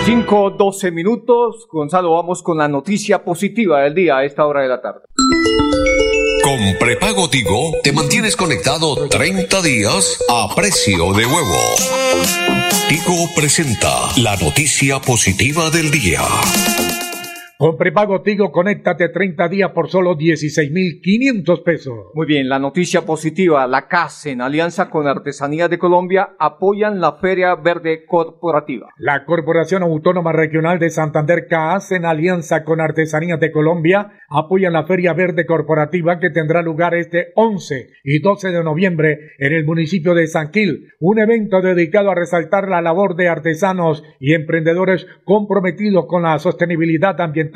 5, 0.10 0.56
12 0.58 0.90
minutos. 0.90 1.68
Gonzalo, 1.72 2.14
vamos 2.14 2.42
con 2.42 2.58
la 2.58 2.68
noticia 2.68 3.24
positiva 3.24 3.82
del 3.82 3.94
día 3.94 4.18
a 4.18 4.26
esta 4.26 4.44
hora 4.48 4.64
de 4.64 4.68
la 4.68 4.82
tarde. 4.82 5.02
Con 6.44 6.80
prepago 6.80 7.30
Tigo 7.30 7.74
te 7.84 7.94
mantienes 7.94 8.36
conectado 8.36 9.08
30 9.08 9.62
días 9.62 10.20
a 10.28 10.48
precio 10.56 11.14
de 11.14 11.28
huevo. 11.28 11.62
Tigo 12.90 13.30
presenta 13.36 14.10
la 14.18 14.36
noticia 14.38 15.00
positiva 15.00 15.70
del 15.70 15.92
día. 15.92 16.22
Con 17.62 17.76
prepago 17.76 18.22
Tigo, 18.22 18.54
conéctate 18.54 19.10
30 19.10 19.50
días 19.50 19.72
por 19.72 19.90
solo 19.90 20.16
16,500 20.16 21.60
pesos. 21.60 21.94
Muy 22.14 22.26
bien, 22.26 22.48
la 22.48 22.58
noticia 22.58 23.02
positiva. 23.02 23.68
La 23.68 23.90
CAS, 23.90 24.28
en 24.28 24.40
alianza 24.40 24.90
con 24.90 25.08
Artesanía 25.08 25.68
de 25.68 25.78
Colombia, 25.78 26.38
apoyan 26.40 27.02
la 27.02 27.18
Feria 27.18 27.56
Verde 27.56 28.06
Corporativa. 28.06 28.94
La 28.98 29.26
Corporación 29.26 29.84
Autónoma 29.84 30.32
Regional 30.32 30.80
de 30.80 30.90
Santander 30.90 31.48
CAS, 31.50 31.92
en 31.92 32.06
alianza 32.06 32.64
con 32.64 32.80
Artesanías 32.80 33.42
de 33.42 33.52
Colombia, 33.52 34.14
apoyan 34.30 34.72
la 34.72 34.86
Feria 34.86 35.12
Verde 35.12 35.46
Corporativa 35.46 36.18
que 36.18 36.30
tendrá 36.30 36.62
lugar 36.62 36.96
este 36.96 37.34
11 37.36 37.90
y 38.06 38.22
12 38.22 38.52
de 38.52 38.64
noviembre 38.64 39.34
en 39.38 39.52
el 39.52 39.66
municipio 39.66 40.14
de 40.14 40.28
San 40.28 40.54
Gil. 40.54 40.94
Un 41.02 41.20
evento 41.20 41.60
dedicado 41.62 42.10
a 42.10 42.16
resaltar 42.16 42.70
la 42.70 42.82
labor 42.82 43.18
de 43.18 43.28
artesanos 43.28 44.02
y 44.18 44.34
emprendedores 44.34 45.06
comprometidos 45.26 46.06
con 46.06 46.24
la 46.24 46.40
sostenibilidad 46.40 47.20
ambiental 47.20 47.49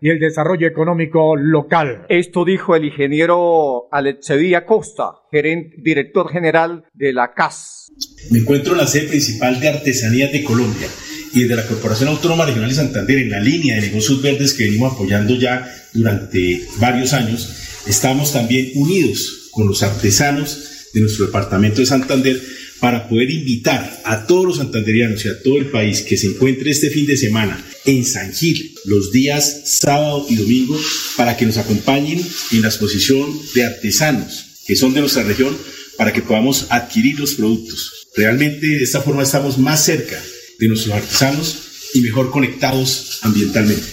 y 0.00 0.10
el 0.10 0.18
desarrollo 0.18 0.66
económico 0.66 1.36
local. 1.36 2.06
Esto 2.08 2.44
dijo 2.44 2.76
el 2.76 2.84
ingeniero 2.84 3.88
Alexedía 3.90 4.64
Costa, 4.64 5.12
gerente, 5.30 5.76
director 5.78 6.30
general 6.30 6.84
de 6.94 7.12
la 7.12 7.34
CAS. 7.34 7.92
Me 8.30 8.40
encuentro 8.40 8.72
en 8.72 8.78
la 8.78 8.86
sede 8.86 9.08
principal 9.08 9.58
de 9.60 9.68
Artesanías 9.68 10.32
de 10.32 10.44
Colombia 10.44 10.88
y 11.32 11.44
de 11.44 11.56
la 11.56 11.66
Corporación 11.66 12.08
Autónoma 12.08 12.46
Regional 12.46 12.70
de 12.70 12.76
Santander 12.76 13.18
en 13.18 13.30
la 13.30 13.40
línea 13.40 13.76
de 13.76 13.88
negocios 13.88 14.22
verdes 14.22 14.54
que 14.54 14.64
venimos 14.64 14.92
apoyando 14.92 15.34
ya 15.34 15.68
durante 15.92 16.62
varios 16.78 17.12
años. 17.12 17.82
Estamos 17.86 18.32
también 18.32 18.70
unidos 18.76 19.48
con 19.52 19.66
los 19.66 19.82
artesanos 19.82 20.90
de 20.92 21.00
nuestro 21.00 21.26
departamento 21.26 21.80
de 21.80 21.86
Santander 21.86 22.40
para 22.80 23.08
poder 23.08 23.30
invitar 23.30 24.02
a 24.04 24.26
todos 24.26 24.44
los 24.44 24.56
santanderianos 24.58 25.24
y 25.24 25.28
a 25.28 25.42
todo 25.42 25.58
el 25.58 25.66
país 25.66 26.02
que 26.02 26.16
se 26.16 26.28
encuentre 26.28 26.70
este 26.70 26.90
fin 26.90 27.06
de 27.06 27.16
semana 27.16 27.64
en 27.84 28.04
San 28.04 28.32
Gil, 28.32 28.74
los 28.84 29.12
días 29.12 29.62
sábado 29.80 30.26
y 30.28 30.36
domingo, 30.36 30.78
para 31.16 31.36
que 31.36 31.46
nos 31.46 31.56
acompañen 31.56 32.22
en 32.52 32.62
la 32.62 32.68
exposición 32.68 33.26
de 33.54 33.64
artesanos 33.64 34.48
que 34.68 34.76
son 34.76 34.92
de 34.92 35.00
nuestra 35.00 35.22
región, 35.22 35.56
para 35.96 36.12
que 36.12 36.20
podamos 36.20 36.66
adquirir 36.68 37.18
los 37.18 37.34
productos. 37.34 38.06
Realmente 38.14 38.66
de 38.66 38.84
esta 38.84 39.00
forma 39.00 39.22
estamos 39.22 39.56
más 39.56 39.82
cerca 39.82 40.22
de 40.58 40.68
nuestros 40.68 40.94
artesanos 40.94 41.58
y 41.94 42.02
mejor 42.02 42.30
conectados 42.30 43.18
ambientalmente. 43.22 43.86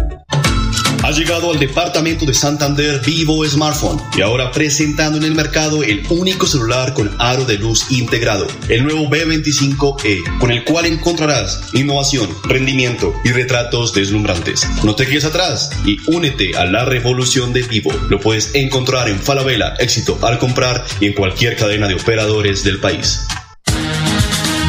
Ha 1.03 1.11
llegado 1.11 1.51
al 1.51 1.59
departamento 1.59 2.25
de 2.25 2.33
Santander 2.33 3.01
Vivo 3.05 3.45
Smartphone 3.45 4.01
y 4.17 4.21
ahora 4.21 4.53
presentando 4.53 5.19
en 5.19 5.25
el 5.25 5.35
mercado 5.35 5.83
el 5.83 6.07
único 6.11 6.47
celular 6.47 6.95
con 6.95 7.11
aro 7.19 7.45
de 7.45 7.59
luz 7.59 7.91
integrado, 7.91 8.47
el 8.69 8.85
nuevo 8.85 9.11
B25E, 9.11 10.39
con 10.39 10.53
el 10.53 10.65
cual 10.65 10.87
encontrarás 10.87 11.61
innovación, 11.73 12.31
rendimiento 12.45 13.13
y 13.25 13.33
retratos 13.33 13.93
deslumbrantes. 13.93 14.65
No 14.85 14.95
te 14.95 15.09
quedes 15.09 15.25
atrás 15.25 15.71
y 15.85 15.99
únete 16.07 16.57
a 16.57 16.67
la 16.67 16.85
revolución 16.85 17.53
de 17.53 17.63
Vivo. 17.63 17.93
Lo 18.09 18.21
puedes 18.21 18.55
encontrar 18.55 19.09
en 19.09 19.19
Falabella, 19.19 19.75
éxito 19.81 20.21
al 20.23 20.39
comprar 20.39 20.85
y 21.01 21.07
en 21.07 21.15
cualquier 21.15 21.57
cadena 21.57 21.89
de 21.89 21.95
operadores 21.95 22.63
del 22.63 22.79
país. 22.79 23.27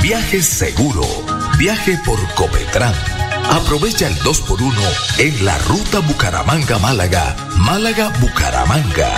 Viaje 0.02 0.42
seguro. 0.42 1.08
Viaje 1.60 2.00
por 2.04 2.20
Copetran. 2.34 3.23
Aprovecha 3.52 4.08
el 4.08 4.16
2x1 4.20 4.74
en 5.20 5.46
la 5.46 5.58
ruta 5.60 6.00
Bucaramanga-Málaga, 6.00 7.36
Málaga-Bucaramanga. 7.58 9.12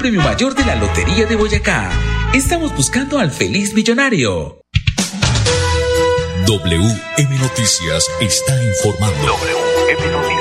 premio 0.03 0.21
mayor 0.21 0.53
de 0.53 0.65
la 0.65 0.75
Lotería 0.75 1.25
de 1.25 1.37
Boyacá. 1.37 1.89
Estamos 2.33 2.75
buscando 2.75 3.19
al 3.19 3.31
feliz 3.31 3.73
millonario. 3.73 4.59
WM 6.45 7.39
Noticias 7.39 8.11
está 8.19 8.61
informando. 8.61 9.25
WM 9.25 10.11
Noticias. 10.11 10.32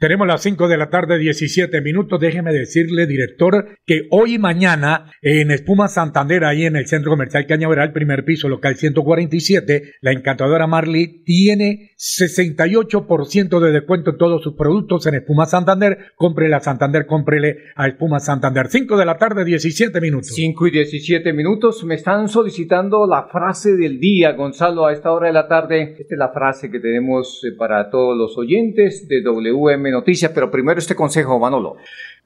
Tenemos 0.00 0.26
las 0.26 0.40
5 0.40 0.66
de 0.66 0.78
la 0.78 0.88
tarde, 0.88 1.18
17 1.18 1.82
minutos. 1.82 2.18
Déjeme 2.18 2.54
decirle, 2.54 3.06
director, 3.06 3.76
que 3.84 4.08
hoy 4.10 4.36
y 4.36 4.38
mañana 4.38 5.12
en 5.20 5.50
Espuma 5.50 5.88
Santander, 5.88 6.44
ahí 6.44 6.64
en 6.64 6.76
el 6.76 6.86
Centro 6.86 7.10
Comercial 7.10 7.46
Cañaveral, 7.46 7.92
primer 7.92 8.24
piso, 8.24 8.48
local 8.48 8.76
147, 8.76 9.96
la 10.00 10.12
encantadora 10.12 10.66
Marley 10.66 11.22
tiene 11.22 11.90
68% 11.98 13.60
de 13.60 13.72
descuento 13.72 14.12
en 14.12 14.16
todos 14.16 14.42
sus 14.42 14.54
productos 14.54 15.06
en 15.06 15.16
Espuma 15.16 15.44
Santander. 15.44 15.98
Cómprele 16.16 16.54
a 16.54 16.60
Santander, 16.60 17.04
cómprele 17.04 17.58
a 17.76 17.86
Espuma 17.86 18.20
Santander. 18.20 18.68
5 18.68 18.96
de 18.96 19.04
la 19.04 19.18
tarde, 19.18 19.44
17 19.44 20.00
minutos. 20.00 20.30
5 20.34 20.66
y 20.66 20.70
17 20.70 21.30
minutos. 21.34 21.84
Me 21.84 21.96
están 21.96 22.28
solicitando 22.28 23.06
la 23.06 23.28
frase 23.30 23.76
del 23.76 24.00
día, 24.00 24.32
Gonzalo, 24.32 24.86
a 24.86 24.94
esta 24.94 25.12
hora 25.12 25.26
de 25.26 25.34
la 25.34 25.46
tarde. 25.46 25.96
Esta 25.98 26.14
es 26.14 26.18
la 26.18 26.32
frase 26.32 26.70
que 26.70 26.80
tenemos 26.80 27.42
eh, 27.44 27.54
para 27.54 27.90
todos 27.90 28.16
los 28.16 28.38
oyentes 28.38 29.06
de 29.06 29.20
WM 29.22 29.89
Noticias, 29.90 30.32
pero 30.34 30.50
primero 30.50 30.78
este 30.78 30.94
consejo, 30.94 31.38
Manolo. 31.38 31.76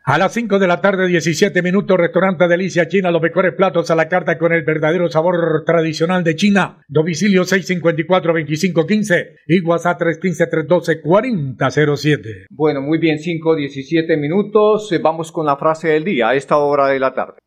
A 0.07 0.19
las 0.19 0.35
5 0.35 0.59
de 0.59 0.67
la 0.67 0.83
tarde, 0.83 1.07
17 1.07 1.63
minutos, 1.63 1.97
restaurante 1.97 2.47
Delicia 2.47 2.87
China, 2.89 3.11
los 3.11 3.23
mejores 3.23 3.55
platos 3.55 3.91
a 3.91 3.95
la 3.95 4.07
carta 4.07 4.37
con 4.37 4.53
el 4.53 4.63
verdadero 4.63 5.09
sabor 5.09 5.65
tradicional 5.65 6.23
de 6.23 6.37
China. 6.37 6.83
Domicilio 6.89 7.45
654-2515 7.45 9.37
y 9.47 9.63
WhatsApp 9.63 10.03
315-312-4007. 10.03 12.49
Bueno, 12.51 12.83
muy 12.83 12.99
bien, 12.99 13.19
5, 13.19 13.57
17 13.57 14.19
minutos. 14.19 14.93
Eh, 14.93 15.01
Vamos 15.03 15.33
con 15.33 15.47
la 15.47 15.57
frase 15.57 15.89
del 15.89 16.05
día 16.05 16.29
a 16.29 16.35
esta 16.35 16.59
hora 16.59 16.89
de 16.89 16.99
la 16.99 17.15
tarde. 17.15 17.39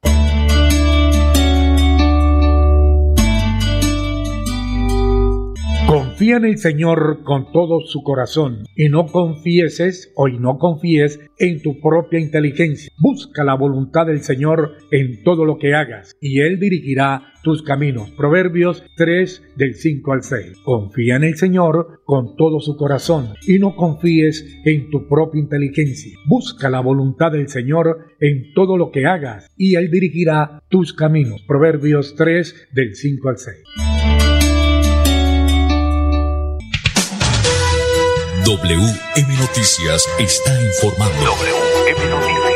Confía 6.17 6.37
en 6.37 6.45
el 6.45 6.57
Señor 6.57 7.19
con 7.23 7.51
todo 7.51 7.81
su 7.81 8.01
corazón 8.01 8.63
y 8.75 8.89
no 8.89 9.05
confieses 9.05 10.11
o 10.15 10.27
y 10.27 10.39
no 10.39 10.57
confíes 10.57 11.19
en 11.37 11.61
tu 11.61 11.79
propia 11.79 12.19
inteligencia. 12.19 12.91
Busca 12.97 13.43
la 13.43 13.53
voluntad 13.53 14.07
del 14.07 14.23
Señor 14.23 14.77
en 14.89 15.21
todo 15.21 15.45
lo 15.45 15.59
que 15.59 15.75
hagas 15.75 16.17
y 16.19 16.39
Él 16.39 16.59
dirigirá 16.59 17.33
tus 17.43 17.61
caminos. 17.61 18.09
Proverbios 18.17 18.83
3 18.95 19.43
del 19.57 19.75
5 19.75 20.11
al 20.11 20.23
6. 20.23 20.53
Confía 20.65 21.17
en 21.17 21.23
el 21.23 21.35
Señor 21.35 22.01
con 22.03 22.35
todo 22.35 22.61
su 22.61 22.77
corazón 22.77 23.35
y 23.47 23.59
no 23.59 23.75
confíes 23.75 24.43
en 24.65 24.89
tu 24.89 25.07
propia 25.07 25.39
inteligencia. 25.39 26.17
Busca 26.25 26.71
la 26.71 26.79
voluntad 26.79 27.31
del 27.31 27.47
Señor 27.47 28.07
en 28.19 28.55
todo 28.55 28.75
lo 28.75 28.89
que 28.89 29.05
hagas 29.05 29.51
y 29.55 29.75
Él 29.75 29.91
dirigirá 29.91 30.63
tus 30.67 30.93
caminos. 30.93 31.43
Proverbios 31.43 32.15
3 32.15 32.69
del 32.73 32.95
5 32.95 33.29
al 33.29 33.37
6. 33.37 33.86
WM 38.47 39.37
Noticias 39.41 40.07
está 40.19 40.53
informando. 40.61 41.17
WM 41.19 42.09
Noticias. 42.09 42.47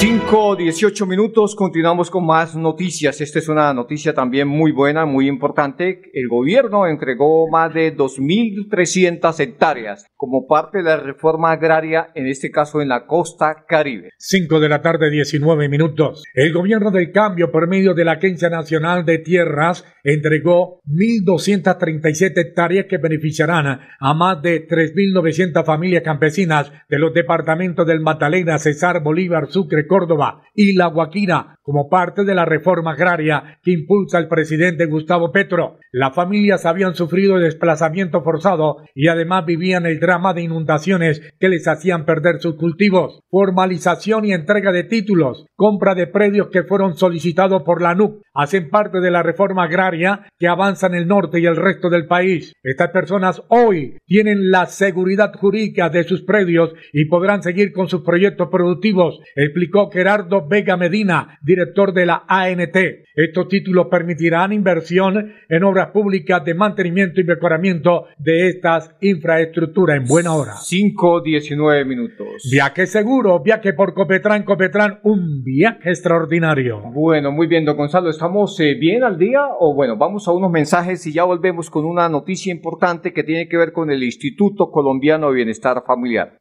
5, 0.00 0.56
18 0.56 1.06
minutos, 1.06 1.54
continuamos 1.54 2.10
con 2.10 2.26
más 2.26 2.56
noticias. 2.56 3.20
Esta 3.20 3.38
es 3.38 3.48
una 3.48 3.72
noticia 3.72 4.12
también 4.12 4.48
muy 4.48 4.72
buena, 4.72 5.06
muy 5.06 5.28
importante. 5.28 6.10
El 6.12 6.26
gobierno 6.28 6.88
entregó 6.88 7.48
más 7.48 7.72
de 7.72 7.96
2.300 7.96 9.38
hectáreas 9.38 10.04
como 10.16 10.46
parte 10.46 10.78
de 10.78 10.84
la 10.84 10.96
reforma 10.96 11.52
agraria, 11.52 12.08
en 12.14 12.26
este 12.26 12.50
caso 12.50 12.80
en 12.80 12.88
la 12.88 13.06
costa 13.06 13.64
caribe. 13.68 14.10
5 14.18 14.60
de 14.60 14.68
la 14.68 14.80
tarde, 14.80 15.10
19 15.10 15.68
minutos. 15.68 16.24
El 16.34 16.52
gobierno 16.52 16.90
del 16.90 17.12
cambio, 17.12 17.52
por 17.52 17.68
medio 17.68 17.94
de 17.94 18.04
la 18.04 18.12
Agencia 18.12 18.48
Nacional 18.48 19.04
de 19.04 19.18
Tierras, 19.18 19.84
entregó 20.02 20.80
1.237 20.86 22.32
hectáreas 22.36 22.86
que 22.88 22.98
beneficiarán 22.98 23.80
a 24.00 24.14
más 24.14 24.40
de 24.42 24.66
3.900 24.66 25.64
familias 25.64 26.02
campesinas 26.02 26.72
de 26.88 26.98
los 26.98 27.12
departamentos 27.12 27.86
del 27.86 28.00
Magdalena, 28.00 28.58
Cesar, 28.58 29.02
Bolívar, 29.02 29.48
Sucre, 29.48 29.86
Córdoba 29.86 30.42
y 30.54 30.74
La 30.74 30.86
Guaquira 30.86 31.58
como 31.66 31.88
parte 31.88 32.24
de 32.24 32.34
la 32.36 32.44
reforma 32.44 32.92
agraria 32.92 33.58
que 33.60 33.72
impulsa 33.72 34.18
el 34.18 34.28
presidente 34.28 34.86
Gustavo 34.86 35.32
Petro. 35.32 35.80
Las 35.90 36.14
familias 36.14 36.64
habían 36.64 36.94
sufrido 36.94 37.40
desplazamiento 37.40 38.22
forzado 38.22 38.76
y 38.94 39.08
además 39.08 39.44
vivían 39.44 39.84
el 39.84 39.98
de 40.06 40.42
inundaciones 40.42 41.20
que 41.40 41.48
les 41.48 41.66
hacían 41.66 42.04
perder 42.04 42.40
sus 42.40 42.54
cultivos. 42.54 43.20
Formalización 43.28 44.24
y 44.24 44.32
entrega 44.32 44.70
de 44.70 44.84
títulos, 44.84 45.46
compra 45.56 45.94
de 45.94 46.06
predios 46.06 46.48
que 46.52 46.62
fueron 46.62 46.96
solicitados 46.96 47.62
por 47.64 47.82
la 47.82 47.94
NUC, 47.94 48.22
hacen 48.36 48.70
parte 48.70 49.00
de 49.00 49.10
la 49.10 49.22
reforma 49.22 49.64
agraria 49.64 50.26
que 50.38 50.48
avanza 50.48 50.86
en 50.86 50.94
el 50.94 51.08
norte 51.08 51.40
y 51.40 51.46
el 51.46 51.56
resto 51.56 51.90
del 51.90 52.06
país. 52.06 52.52
Estas 52.62 52.90
personas 52.90 53.42
hoy 53.48 53.98
tienen 54.06 54.50
la 54.50 54.66
seguridad 54.66 55.32
jurídica 55.34 55.88
de 55.88 56.04
sus 56.04 56.22
predios 56.22 56.72
y 56.92 57.06
podrán 57.06 57.42
seguir 57.42 57.72
con 57.72 57.88
sus 57.88 58.02
proyectos 58.02 58.48
productivos, 58.50 59.20
explicó 59.34 59.90
Gerardo 59.90 60.46
Vega 60.46 60.76
Medina, 60.76 61.38
director 61.42 61.92
de 61.92 62.06
la 62.06 62.24
ANT. 62.28 62.76
Estos 63.14 63.48
títulos 63.48 63.86
permitirán 63.90 64.52
inversión 64.52 65.32
en 65.48 65.64
obras 65.64 65.88
públicas 65.88 66.44
de 66.44 66.54
mantenimiento 66.54 67.20
y 67.20 67.24
mejoramiento 67.24 68.06
de 68.18 68.48
estas 68.48 68.94
infraestructuras 69.00 69.96
en 69.96 70.04
buena 70.04 70.34
hora. 70.34 70.52
5, 70.56 71.22
19 71.22 71.84
minutos. 71.84 72.26
Viaje 72.50 72.86
seguro, 72.86 73.40
viaje 73.42 73.72
por 73.72 73.94
Copetran, 73.94 74.42
Copetran, 74.42 75.00
un 75.02 75.42
viaje 75.42 75.90
extraordinario. 75.90 76.82
Bueno, 76.92 77.32
muy 77.32 77.46
bien, 77.46 77.64
don 77.64 77.76
Gonzalo, 77.76 78.10
¿estamos 78.26 78.58
eh, 78.58 78.74
bien 78.74 79.04
al 79.04 79.18
día? 79.18 79.46
O 79.60 79.72
bueno, 79.72 79.96
vamos 79.96 80.26
a 80.26 80.32
unos 80.32 80.50
mensajes 80.50 81.06
y 81.06 81.12
ya 81.12 81.22
volvemos 81.22 81.70
con 81.70 81.84
una 81.84 82.08
noticia 82.08 82.52
importante 82.52 83.12
que 83.12 83.22
tiene 83.22 83.48
que 83.48 83.56
ver 83.56 83.72
con 83.72 83.88
el 83.88 84.02
Instituto 84.02 84.72
Colombiano 84.72 85.28
de 85.28 85.34
Bienestar 85.36 85.84
Familiar. 85.86 86.36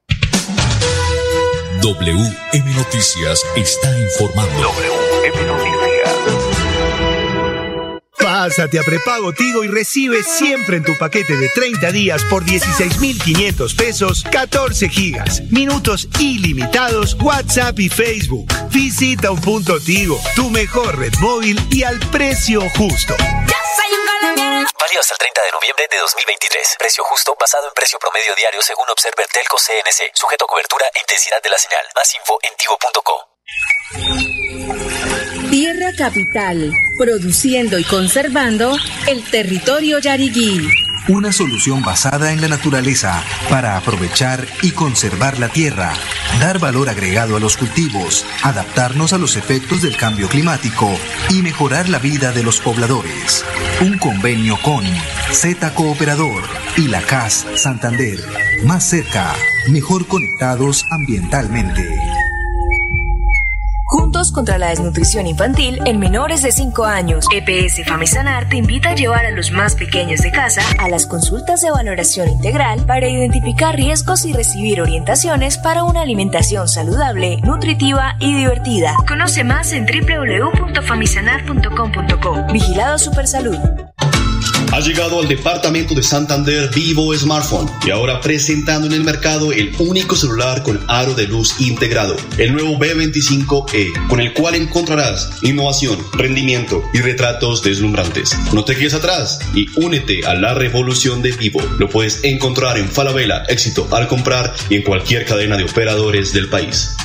WM 1.83 2.75
Noticias 2.75 3.45
está 3.55 3.89
informando. 3.99 4.63
WM 4.63 5.47
Noticias. 5.47 5.74
Pásate 8.37 8.77
a 8.77 8.83
prepago 8.83 9.31
Tigo 9.31 9.63
y 9.63 9.69
recibe 9.69 10.21
siempre 10.21 10.75
en 10.75 10.83
tu 10.83 10.97
paquete 10.97 11.37
de 11.37 11.47
30 11.47 11.89
días 11.93 12.21
por 12.25 12.43
16,500 12.43 13.73
pesos 13.75 14.25
14 14.29 14.89
gigas, 14.89 15.41
minutos 15.51 16.09
ilimitados, 16.19 17.15
WhatsApp 17.21 17.79
y 17.79 17.87
Facebook. 17.87 18.45
Visita 18.71 19.31
un 19.31 19.39
punto 19.39 19.79
Tigo, 19.79 20.19
tu 20.35 20.49
mejor 20.49 20.99
red 20.99 21.13
móvil 21.21 21.57
y 21.71 21.83
al 21.83 21.97
precio 22.11 22.59
justo. 22.75 23.15
Válido 23.15 24.99
hasta 24.99 25.13
el 25.13 25.19
30 25.19 25.41
de 25.41 25.51
noviembre 25.53 25.87
de 25.89 25.97
2023. 25.97 26.75
Precio 26.77 27.05
justo 27.05 27.37
basado 27.39 27.69
en 27.69 27.73
precio 27.73 27.97
promedio 27.99 28.35
diario 28.35 28.61
según 28.61 28.89
Observer 28.89 29.27
Telco 29.31 29.55
CNC. 29.55 30.11
Sujeto 30.13 30.43
a 30.43 30.47
cobertura 30.49 30.85
e 30.93 30.99
intensidad 30.99 31.41
de 31.41 31.49
la 31.51 31.57
señal. 31.57 31.85
Más 31.95 32.13
info 32.13 32.37
en 32.43 32.51
tigo.co. 32.57 34.54
Tierra 35.57 35.93
Capital, 35.97 36.73
produciendo 36.97 37.79
y 37.79 37.85
conservando 37.85 38.75
el 39.07 39.23
territorio 39.23 39.99
yariguí. 39.99 40.67
Una 41.07 41.31
solución 41.31 41.81
basada 41.81 42.33
en 42.33 42.41
la 42.41 42.49
naturaleza 42.49 43.23
para 43.49 43.77
aprovechar 43.77 44.45
y 44.63 44.71
conservar 44.71 45.39
la 45.39 45.47
tierra, 45.47 45.93
dar 46.41 46.59
valor 46.59 46.89
agregado 46.89 47.37
a 47.37 47.39
los 47.39 47.55
cultivos, 47.55 48.25
adaptarnos 48.43 49.13
a 49.13 49.17
los 49.17 49.37
efectos 49.37 49.81
del 49.81 49.95
cambio 49.95 50.27
climático 50.27 50.91
y 51.29 51.41
mejorar 51.41 51.87
la 51.87 51.99
vida 51.99 52.33
de 52.33 52.43
los 52.43 52.59
pobladores. 52.59 53.45
Un 53.79 53.97
convenio 53.97 54.57
con 54.61 54.83
Z 55.31 55.73
Cooperador 55.73 56.43
y 56.75 56.89
la 56.89 57.01
CAS 57.01 57.47
Santander. 57.55 58.19
Más 58.65 58.89
cerca, 58.89 59.33
mejor 59.69 60.05
conectados 60.05 60.85
ambientalmente. 60.91 61.87
Contra 64.15 64.57
la 64.57 64.69
desnutrición 64.69 65.27
infantil 65.27 65.81
en 65.85 65.99
menores 65.99 66.41
de 66.41 66.53
5 66.53 66.85
años. 66.85 67.25
EPS 67.33 67.85
Famisanar 67.85 68.47
te 68.47 68.55
invita 68.55 68.91
a 68.91 68.95
llevar 68.95 69.25
a 69.25 69.31
los 69.31 69.51
más 69.51 69.75
pequeños 69.75 70.21
de 70.21 70.31
casa 70.31 70.61
a 70.79 70.87
las 70.87 71.05
consultas 71.05 71.59
de 71.61 71.69
valoración 71.69 72.29
integral 72.29 72.85
para 72.85 73.09
identificar 73.09 73.75
riesgos 73.75 74.23
y 74.23 74.31
recibir 74.31 74.79
orientaciones 74.81 75.57
para 75.57 75.83
una 75.83 76.01
alimentación 76.01 76.69
saludable, 76.69 77.41
nutritiva 77.41 78.15
y 78.19 78.33
divertida. 78.33 78.95
Conoce 79.05 79.43
más 79.43 79.73
en 79.73 79.85
www.famisanar.com.co. 79.85 82.53
Vigilado 82.53 82.97
Supersalud. 82.97 83.84
Ha 84.75 84.81
llegado 84.81 85.21
al 85.21 85.29
departamento 85.29 85.95
de 85.95 86.03
Santander 86.03 86.69
Vivo 86.69 87.15
Smartphone 87.15 87.71
y 87.87 87.91
ahora 87.91 88.19
presentando 88.19 88.87
en 88.87 88.91
el 88.91 89.05
mercado 89.05 89.53
el 89.53 89.73
único 89.79 90.17
celular 90.17 90.63
con 90.63 90.83
aro 90.89 91.13
de 91.13 91.27
luz 91.27 91.61
integrado, 91.61 92.17
el 92.37 92.51
nuevo 92.51 92.77
B25E, 92.77 94.07
con 94.09 94.19
el 94.19 94.33
cual 94.33 94.55
encontrarás 94.55 95.29
innovación, 95.43 95.97
rendimiento 96.11 96.83
y 96.93 96.99
retratos 96.99 97.63
deslumbrantes. 97.63 98.37
No 98.51 98.65
te 98.65 98.75
quedes 98.75 98.95
atrás 98.95 99.39
y 99.53 99.67
únete 99.77 100.25
a 100.25 100.35
la 100.35 100.53
revolución 100.53 101.21
de 101.21 101.31
Vivo. 101.31 101.61
Lo 101.77 101.87
puedes 101.87 102.21
encontrar 102.25 102.77
en 102.77 102.89
Falabella, 102.89 103.45
éxito 103.47 103.87
al 103.91 104.09
comprar 104.09 104.53
y 104.69 104.75
en 104.75 104.83
cualquier 104.83 105.23
cadena 105.23 105.55
de 105.55 105.63
operadores 105.63 106.33
del 106.33 106.49
país. 106.49 106.97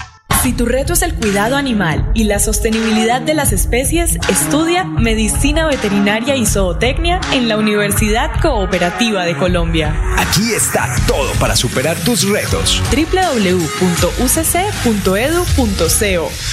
Si 0.43 0.55
tu 0.55 0.65
reto 0.65 0.95
es 0.95 1.03
el 1.03 1.15
cuidado 1.15 1.57
animal 1.57 2.11
y 2.15 2.25
la 2.25 2.39
sostenibilidad 2.39 3.21
de 3.21 3.35
las 3.35 3.53
especies, 3.53 4.17
estudia 4.31 4.85
Medicina 4.85 5.67
Veterinaria 5.67 6.35
y 6.35 6.47
Zootecnia 6.47 7.21
en 7.35 7.47
la 7.47 7.59
Universidad 7.59 8.41
Cooperativa 8.41 9.27
de 9.27 9.37
Colombia. 9.37 9.95
Aquí 10.17 10.55
está 10.55 10.97
todo 11.07 11.31
para 11.35 11.55
superar 11.57 11.99
tus 11.99 12.27
retos. 12.27 12.83
www.ucc.edu.co 12.91 13.83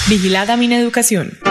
Vigilada 0.09 0.57
Mineducación. 0.57 1.46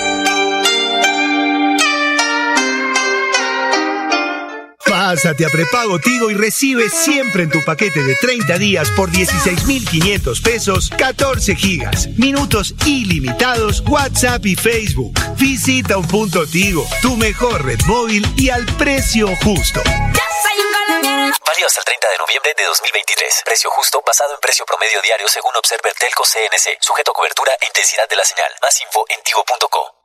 Pásate 5.06 5.46
a 5.46 5.48
prepago 5.50 6.00
Tigo 6.00 6.32
y 6.32 6.34
recibe 6.34 6.90
siempre 6.90 7.44
en 7.44 7.50
tu 7.50 7.64
paquete 7.64 8.02
de 8.02 8.16
30 8.16 8.58
días 8.58 8.90
por 8.90 9.08
16,500 9.08 10.40
pesos 10.40 10.90
14 10.98 11.54
gigas, 11.54 12.08
minutos 12.18 12.74
ilimitados, 12.84 13.84
WhatsApp 13.86 14.44
y 14.46 14.56
Facebook. 14.56 15.16
Visita 15.36 15.96
un 15.96 16.08
punto 16.08 16.44
Tigo, 16.44 16.84
tu 17.02 17.16
mejor 17.16 17.64
red 17.64 17.78
móvil 17.86 18.26
y 18.36 18.50
al 18.50 18.66
precio 18.78 19.28
justo. 19.44 19.80
Válido 19.86 21.68
hasta 21.68 21.78
el 21.78 21.84
30 21.84 22.08
de 22.10 22.18
noviembre 22.18 22.54
de 22.58 22.64
2023. 22.64 23.42
Precio 23.44 23.70
justo 23.70 24.02
basado 24.04 24.34
en 24.34 24.40
precio 24.40 24.66
promedio 24.66 25.00
diario 25.02 25.28
según 25.28 25.54
Observer 25.54 25.94
Telco 25.94 26.24
CNC. 26.24 26.78
Sujeto 26.80 27.12
a 27.12 27.14
cobertura 27.14 27.52
e 27.60 27.66
intensidad 27.66 28.08
de 28.08 28.16
la 28.16 28.24
señal. 28.24 28.50
Más 28.60 28.74
info 28.82 29.04
en 29.08 29.22
tigo.co. 29.22 29.95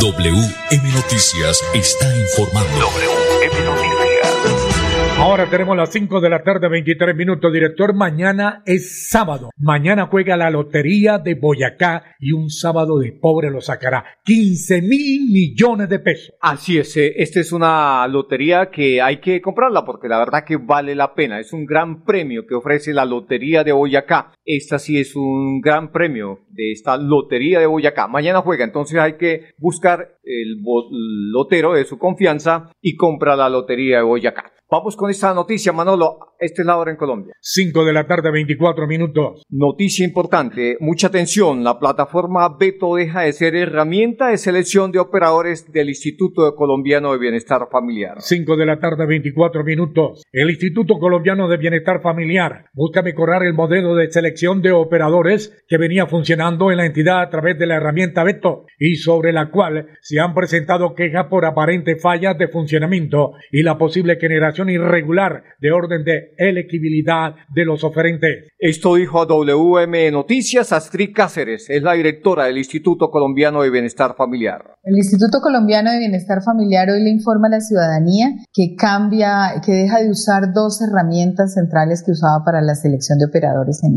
WM 0.00 0.92
Noticias 0.94 1.62
está 1.74 2.06
informando. 2.16 2.70
WM 2.80 3.64
Noticias. 3.66 4.00
Ahora 5.18 5.50
tenemos 5.50 5.76
las 5.76 5.92
5 5.92 6.22
de 6.22 6.30
la 6.30 6.42
tarde, 6.42 6.66
23 6.70 7.14
minutos. 7.14 7.52
Director, 7.52 7.94
mañana 7.94 8.62
es 8.64 9.10
sábado. 9.10 9.50
Mañana 9.58 10.06
juega 10.10 10.38
la 10.38 10.48
Lotería 10.48 11.18
de 11.18 11.34
Boyacá 11.34 12.16
y 12.18 12.32
un 12.32 12.48
sábado 12.48 12.98
de 12.98 13.12
pobre 13.12 13.50
lo 13.50 13.60
sacará. 13.60 14.02
15 14.24 14.80
mil 14.80 15.30
millones 15.30 15.90
de 15.90 15.98
pesos. 15.98 16.34
Así 16.40 16.78
es, 16.78 16.96
eh, 16.96 17.12
esta 17.16 17.38
es 17.38 17.52
una 17.52 18.08
lotería 18.08 18.70
que 18.70 19.02
hay 19.02 19.20
que 19.20 19.42
comprarla 19.42 19.84
porque 19.84 20.08
la 20.08 20.18
verdad 20.18 20.44
que 20.46 20.56
vale 20.56 20.94
la 20.94 21.14
pena. 21.14 21.38
Es 21.38 21.52
un 21.52 21.66
gran 21.66 22.02
premio 22.04 22.46
que 22.46 22.54
ofrece 22.54 22.94
la 22.94 23.04
Lotería 23.04 23.62
de 23.62 23.72
Boyacá. 23.72 24.32
Esta 24.56 24.80
sí 24.80 24.98
es 24.98 25.14
un 25.14 25.60
gran 25.60 25.92
premio 25.92 26.40
de 26.48 26.72
esta 26.72 26.96
Lotería 26.96 27.60
de 27.60 27.66
Boyacá. 27.66 28.08
Mañana 28.08 28.42
juega, 28.42 28.64
entonces 28.64 28.98
hay 28.98 29.12
que 29.12 29.52
buscar 29.58 30.18
el 30.24 30.60
lotero 31.30 31.74
de 31.74 31.84
su 31.84 31.98
confianza 31.98 32.72
y 32.80 32.96
compra 32.96 33.36
la 33.36 33.48
Lotería 33.48 33.98
de 33.98 34.02
Boyacá. 34.02 34.52
Vamos 34.68 34.94
con 34.94 35.10
esta 35.10 35.34
noticia, 35.34 35.72
Manolo. 35.72 36.18
Esta 36.38 36.62
es 36.62 36.66
la 36.66 36.76
hora 36.78 36.92
en 36.92 36.96
Colombia. 36.96 37.34
5 37.40 37.84
de 37.84 37.92
la 37.92 38.06
tarde, 38.06 38.30
24 38.30 38.86
minutos. 38.86 39.42
Noticia 39.50 40.06
importante, 40.06 40.76
mucha 40.78 41.08
atención, 41.08 41.64
la 41.64 41.78
plataforma 41.78 42.56
Beto 42.56 42.94
deja 42.94 43.22
de 43.22 43.32
ser 43.32 43.56
herramienta 43.56 44.28
de 44.28 44.38
selección 44.38 44.92
de 44.92 45.00
operadores 45.00 45.70
del 45.72 45.88
Instituto 45.88 46.54
Colombiano 46.54 47.12
de 47.12 47.18
Bienestar 47.18 47.68
Familiar. 47.70 48.18
5 48.20 48.56
de 48.56 48.64
la 48.64 48.78
tarde, 48.78 49.06
24 49.06 49.64
minutos. 49.64 50.22
El 50.32 50.50
Instituto 50.50 50.98
Colombiano 50.98 51.48
de 51.48 51.56
Bienestar 51.56 52.00
Familiar 52.00 52.66
busca 52.72 53.02
mejorar 53.02 53.42
el 53.42 53.54
modelo 53.54 53.96
de 53.96 54.10
selección 54.10 54.39
de 54.40 54.72
operadores 54.72 55.52
que 55.68 55.76
venía 55.76 56.06
funcionando 56.06 56.70
en 56.70 56.78
la 56.78 56.86
entidad 56.86 57.20
a 57.20 57.28
través 57.28 57.58
de 57.58 57.66
la 57.66 57.76
herramienta 57.76 58.24
Beto 58.24 58.64
y 58.78 58.96
sobre 58.96 59.34
la 59.34 59.50
cual 59.50 59.88
se 60.00 60.18
han 60.18 60.32
presentado 60.32 60.94
quejas 60.94 61.26
por 61.26 61.44
aparentes 61.44 62.00
fallas 62.00 62.38
de 62.38 62.48
funcionamiento 62.48 63.32
y 63.52 63.62
la 63.62 63.76
posible 63.76 64.16
generación 64.18 64.70
irregular 64.70 65.44
de 65.60 65.72
orden 65.72 66.04
de 66.04 66.32
elegibilidad 66.38 67.34
de 67.54 67.66
los 67.66 67.84
oferentes. 67.84 68.48
Esto 68.58 68.94
dijo 68.94 69.20
a 69.20 69.26
WM 69.26 70.10
Noticias 70.10 70.72
Astrid 70.72 71.10
Cáceres, 71.14 71.68
es 71.68 71.82
la 71.82 71.92
directora 71.92 72.44
del 72.44 72.56
Instituto 72.56 73.10
Colombiano 73.10 73.60
de 73.60 73.70
Bienestar 73.70 74.14
Familiar. 74.16 74.76
El 74.82 74.96
Instituto 74.96 75.40
Colombiano 75.42 75.92
de 75.92 75.98
Bienestar 75.98 76.42
Familiar 76.42 76.88
hoy 76.88 77.04
le 77.04 77.10
informa 77.10 77.48
a 77.48 77.50
la 77.50 77.60
ciudadanía 77.60 78.30
que 78.54 78.74
cambia, 78.74 79.60
que 79.64 79.72
deja 79.72 80.00
de 80.00 80.10
usar 80.10 80.54
dos 80.54 80.80
herramientas 80.80 81.52
centrales 81.52 82.02
que 82.02 82.12
usaba 82.12 82.42
para 82.42 82.62
la 82.62 82.74
selección 82.74 83.18
de 83.18 83.26
operadores 83.26 83.84
en 83.84 83.96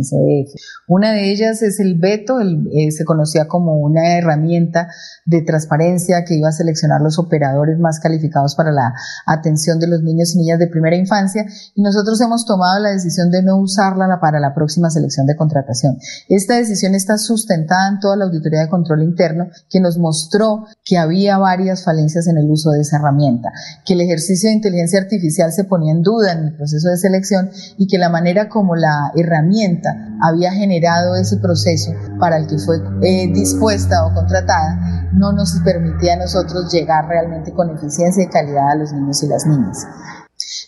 Una 0.88 1.12
de 1.12 1.32
ellas 1.32 1.62
es 1.62 1.80
el 1.80 1.98
veto, 2.00 2.39
eh, 2.41 2.91
se 2.91 3.06
conocía 3.06 3.48
como 3.48 3.78
una 3.80 4.17
herramienta 4.17 4.88
de 5.26 5.41
transparencia 5.41 6.24
que 6.26 6.36
iba 6.36 6.50
a 6.50 6.52
seleccionar 6.52 7.02
los 7.02 7.19
operadores 7.19 7.80
más 7.80 8.00
calificados 8.00 8.56
para 8.56 8.72
la 8.72 8.93
atención 9.26 9.80
de 9.80 9.88
los 9.88 10.02
niños 10.04 10.36
y 10.36 10.39
niñas 10.39 10.60
de 10.60 10.67
primera 10.67 10.96
infancia 10.96 11.46
y 11.76 11.82
nosotros 11.82 12.19
hemos 12.22 12.46
tomado 12.46 12.80
la 12.80 12.89
decisión 12.91 13.30
de 13.32 13.43
no 13.43 13.58
usarla 13.58 14.08
la- 14.08 14.19
para 14.19 14.39
la 14.39 14.54
próxima 14.54 14.89
selección 14.89 15.26
de 15.26 15.36
contratación. 15.36 15.98
Esta 16.30 16.56
decisión 16.56 16.96
está 16.96 17.17
sustentada 17.17 17.89
en 17.89 18.00
toda 18.00 18.15
la 18.17 18.26
auditoría 18.26 18.62
de 18.62 18.69
control 18.69 19.04
interno 19.04 19.48
que 19.69 19.80
nos 19.80 19.98
mostró 19.98 20.65
que 20.84 20.98
había 20.98 21.38
varias 21.38 21.84
falencias 21.84 22.28
en 22.28 22.38
el 22.38 22.50
uso 22.50 22.72
de 22.72 22.82
esa 22.82 22.98
herramienta, 22.98 23.50
que 23.86 23.93
el 23.93 24.02
ejercicio 24.02 24.50
de 24.50 24.56
inteligencia 24.56 25.00
artificial 25.00 25.52
se 25.52 25.63
ponía 25.63 25.91
en 25.91 26.02
duda 26.02 26.32
en 26.34 26.46
el 26.48 26.56
proceso 26.56 26.89
de 26.89 26.98
selección 26.98 27.50
y 27.78 27.88
que 27.88 27.98
la 27.98 28.10
manera 28.10 28.50
como 28.50 28.76
la 28.76 29.12
herramienta 29.15 29.89
había 30.23 30.51
generado 30.53 31.15
ese 31.15 31.38
proceso 31.38 31.91
para 32.19 32.38
el 32.38 32.47
que 32.47 32.57
fue 32.57 32.77
eh, 33.01 33.27
dispuesta 33.33 34.05
o 34.05 34.13
contratada 34.13 35.09
no 35.12 35.31
nos 35.31 35.59
permitía 35.63 36.13
a 36.13 36.17
nosotros 36.17 36.71
llegar 36.71 37.07
realmente 37.07 37.53
con 37.53 37.69
eficiencia 37.69 38.23
y 38.23 38.27
calidad 38.27 38.71
a 38.71 38.75
los 38.75 38.91
niños 38.93 39.21
y 39.21 39.27
las 39.27 39.45
niñas. 39.45 39.86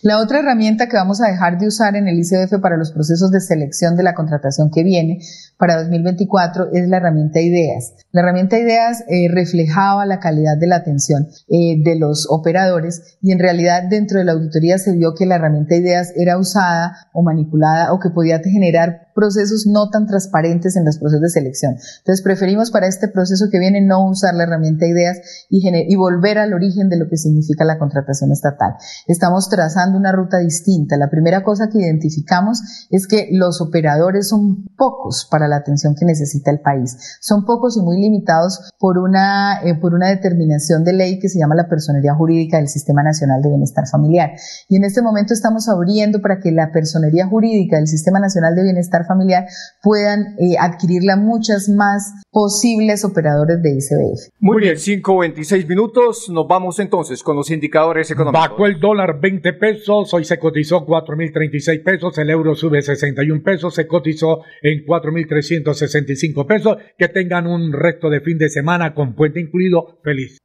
La 0.06 0.22
otra 0.22 0.38
herramienta 0.38 0.88
que 0.88 0.98
vamos 0.98 1.20
a 1.20 1.32
dejar 1.32 1.58
de 1.58 1.66
usar 1.66 1.96
en 1.96 2.08
el 2.08 2.20
ICF 2.20 2.62
para 2.62 2.78
los 2.78 2.92
procesos 2.92 3.32
de 3.32 3.40
selección 3.40 3.96
de 3.96 4.04
la 4.04 4.14
contratación 4.14 4.70
que 4.70 4.84
viene 4.84 5.18
para 5.58 5.82
2024 5.82 6.74
es 6.74 6.88
la 6.88 6.98
herramienta 6.98 7.42
IDEAS. 7.42 7.96
La 8.12 8.22
herramienta 8.22 8.60
IDEAS 8.60 9.04
eh, 9.08 9.30
reflejaba 9.34 10.06
la 10.06 10.20
calidad 10.20 10.60
de 10.60 10.68
la 10.68 10.76
atención 10.76 11.26
eh, 11.48 11.82
de 11.84 11.98
los 11.98 12.28
operadores 12.30 13.18
y 13.20 13.32
en 13.32 13.40
realidad 13.40 13.82
dentro 13.90 14.20
de 14.20 14.26
la 14.26 14.34
auditoría 14.34 14.78
se 14.78 14.92
vio 14.92 15.16
que 15.16 15.26
la 15.26 15.38
herramienta 15.38 15.76
IDEAS 15.76 16.14
era 16.16 16.38
usada 16.38 16.96
o 17.12 17.24
manipulada 17.24 17.92
o 17.92 18.00
que 18.00 18.12
podía 18.12 18.40
generar 18.44 19.06
procesos 19.16 19.66
no 19.66 19.90
tan 19.90 20.06
transparentes 20.06 20.76
en 20.76 20.86
los 20.86 21.00
procesos 21.00 21.22
de 21.22 21.30
selección. 21.30 21.78
Entonces 22.00 22.22
preferimos 22.22 22.70
para 22.70 22.86
este 22.86 23.08
proceso 23.08 23.46
que 23.52 23.58
viene 23.58 23.82
no 23.82 24.08
usar 24.08 24.36
la 24.36 24.44
herramienta 24.44 24.86
ideas 24.86 25.48
y, 25.50 25.68
y 25.68 25.96
volver 25.96 26.38
al 26.38 26.54
origen 26.54 26.90
de 26.90 27.00
lo 27.00 27.08
que 27.10 27.18
significa 27.18 27.66
la 27.66 27.80
contratación 27.80 28.32
estatal. 28.32 28.76
Estamos 29.08 29.50
trazando 29.50 29.95
una 29.96 30.12
ruta 30.12 30.38
distinta. 30.38 30.98
La 30.98 31.10
primera 31.10 31.44
cosa 31.44 31.70
que 31.70 31.80
identificamos 31.80 32.88
es 32.92 33.08
que 33.08 33.30
los 33.32 33.62
operadores 33.62 34.30
son 34.30 34.66
pocos 34.78 35.28
para 35.30 35.48
la 35.48 35.58
atención 35.58 35.96
que 35.96 36.06
necesita 36.06 36.52
el 36.52 36.60
país. 36.60 37.18
Son 37.22 37.46
pocos 37.46 37.78
y 37.78 37.82
muy 37.82 38.00
limitados 38.00 38.72
por 38.80 38.98
una, 38.98 39.62
eh, 39.64 39.76
por 39.76 39.94
una 39.94 40.10
determinación 40.10 40.84
de 40.84 40.94
ley 40.94 41.20
que 41.20 41.30
se 41.30 41.40
llama 41.40 41.56
la 41.56 41.68
personería 41.68 42.14
jurídica 42.16 42.58
del 42.58 42.68
Sistema 42.68 43.04
Nacional 43.04 43.42
de 43.42 43.50
Bienestar 43.50 43.86
Familiar. 43.88 44.32
Y 44.70 44.78
en 44.78 44.84
este 44.84 45.02
momento 45.02 45.34
estamos 45.34 45.68
abriendo 45.70 46.22
para 46.22 46.40
que 46.40 46.52
la 46.52 46.72
personería 46.72 47.28
jurídica 47.28 47.78
del 47.78 47.88
Sistema 47.88 48.20
Nacional 48.20 48.56
de 48.56 48.64
Bienestar 48.64 49.06
familiar 49.06 49.46
puedan 49.82 50.36
eh, 50.40 50.56
adquirirla 50.60 51.16
muchas 51.16 51.70
más 51.70 52.14
posibles 52.32 53.06
operadores 53.06 53.62
de 53.62 53.72
ICBF. 53.72 54.34
Muy 54.40 54.62
bien, 54.62 54.76
5.26 54.76 55.68
minutos. 55.68 56.30
Nos 56.30 56.48
vamos 56.48 56.80
entonces 56.80 57.24
con 57.24 57.36
los 57.36 57.50
indicadores 57.50 58.12
económicos. 58.12 58.50
Bajó 58.50 58.66
el 58.66 58.80
dólar 58.80 59.20
20 59.20 59.54
pesos, 59.54 59.75
hoy 59.88 60.26
se 60.26 60.40
cotizó 60.40 60.86
4.036 60.86 61.84
pesos, 61.84 62.18
el 62.18 62.30
euro 62.30 62.56
sube 62.56 62.82
61 62.82 63.44
pesos, 63.44 63.74
se 63.74 63.88
cotizó 63.88 64.42
en 64.62 64.86
4.365 64.86 66.46
pesos. 66.46 66.78
Que 66.98 67.08
tengan 67.08 67.48
un 67.48 67.74
resto 67.74 68.10
de 68.10 68.22
fin 68.22 68.38
de 68.38 68.50
semana 68.50 68.94
con 68.94 69.16
puente 69.16 69.40
incluido. 69.40 70.00
Feliz. 70.04 70.40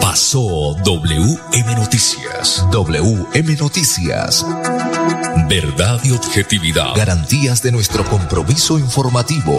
Pasó 0.00 0.74
WM 0.82 1.74
Noticias. 1.76 2.66
WM 2.72 3.56
Noticias. 3.56 4.46
Verdad 5.48 6.00
y 6.04 6.12
objetividad. 6.12 6.94
Garantías 6.96 7.62
de 7.62 7.72
nuestro 7.72 8.02
compromiso 8.04 8.78
informativo. 8.78 9.58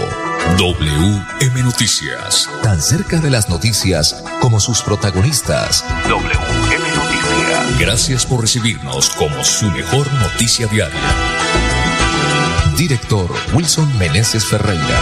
WM 0.58 1.64
Noticias. 1.64 2.50
Tan 2.64 2.82
cerca 2.82 3.20
de 3.20 3.30
las 3.30 3.50
noticias 3.50 4.24
como 4.40 4.60
sus 4.60 4.82
protagonistas. 4.82 5.86
WM 6.10 6.77
Gracias 7.80 8.26
por 8.26 8.42
recibirnos 8.42 9.10
como 9.12 9.44
su 9.44 9.70
mejor 9.72 10.12
noticia 10.14 10.68
diaria. 10.68 11.00
Director 12.76 13.30
Wilson 13.54 13.98
Meneses 13.98 14.46
Ferreira. 14.46 15.02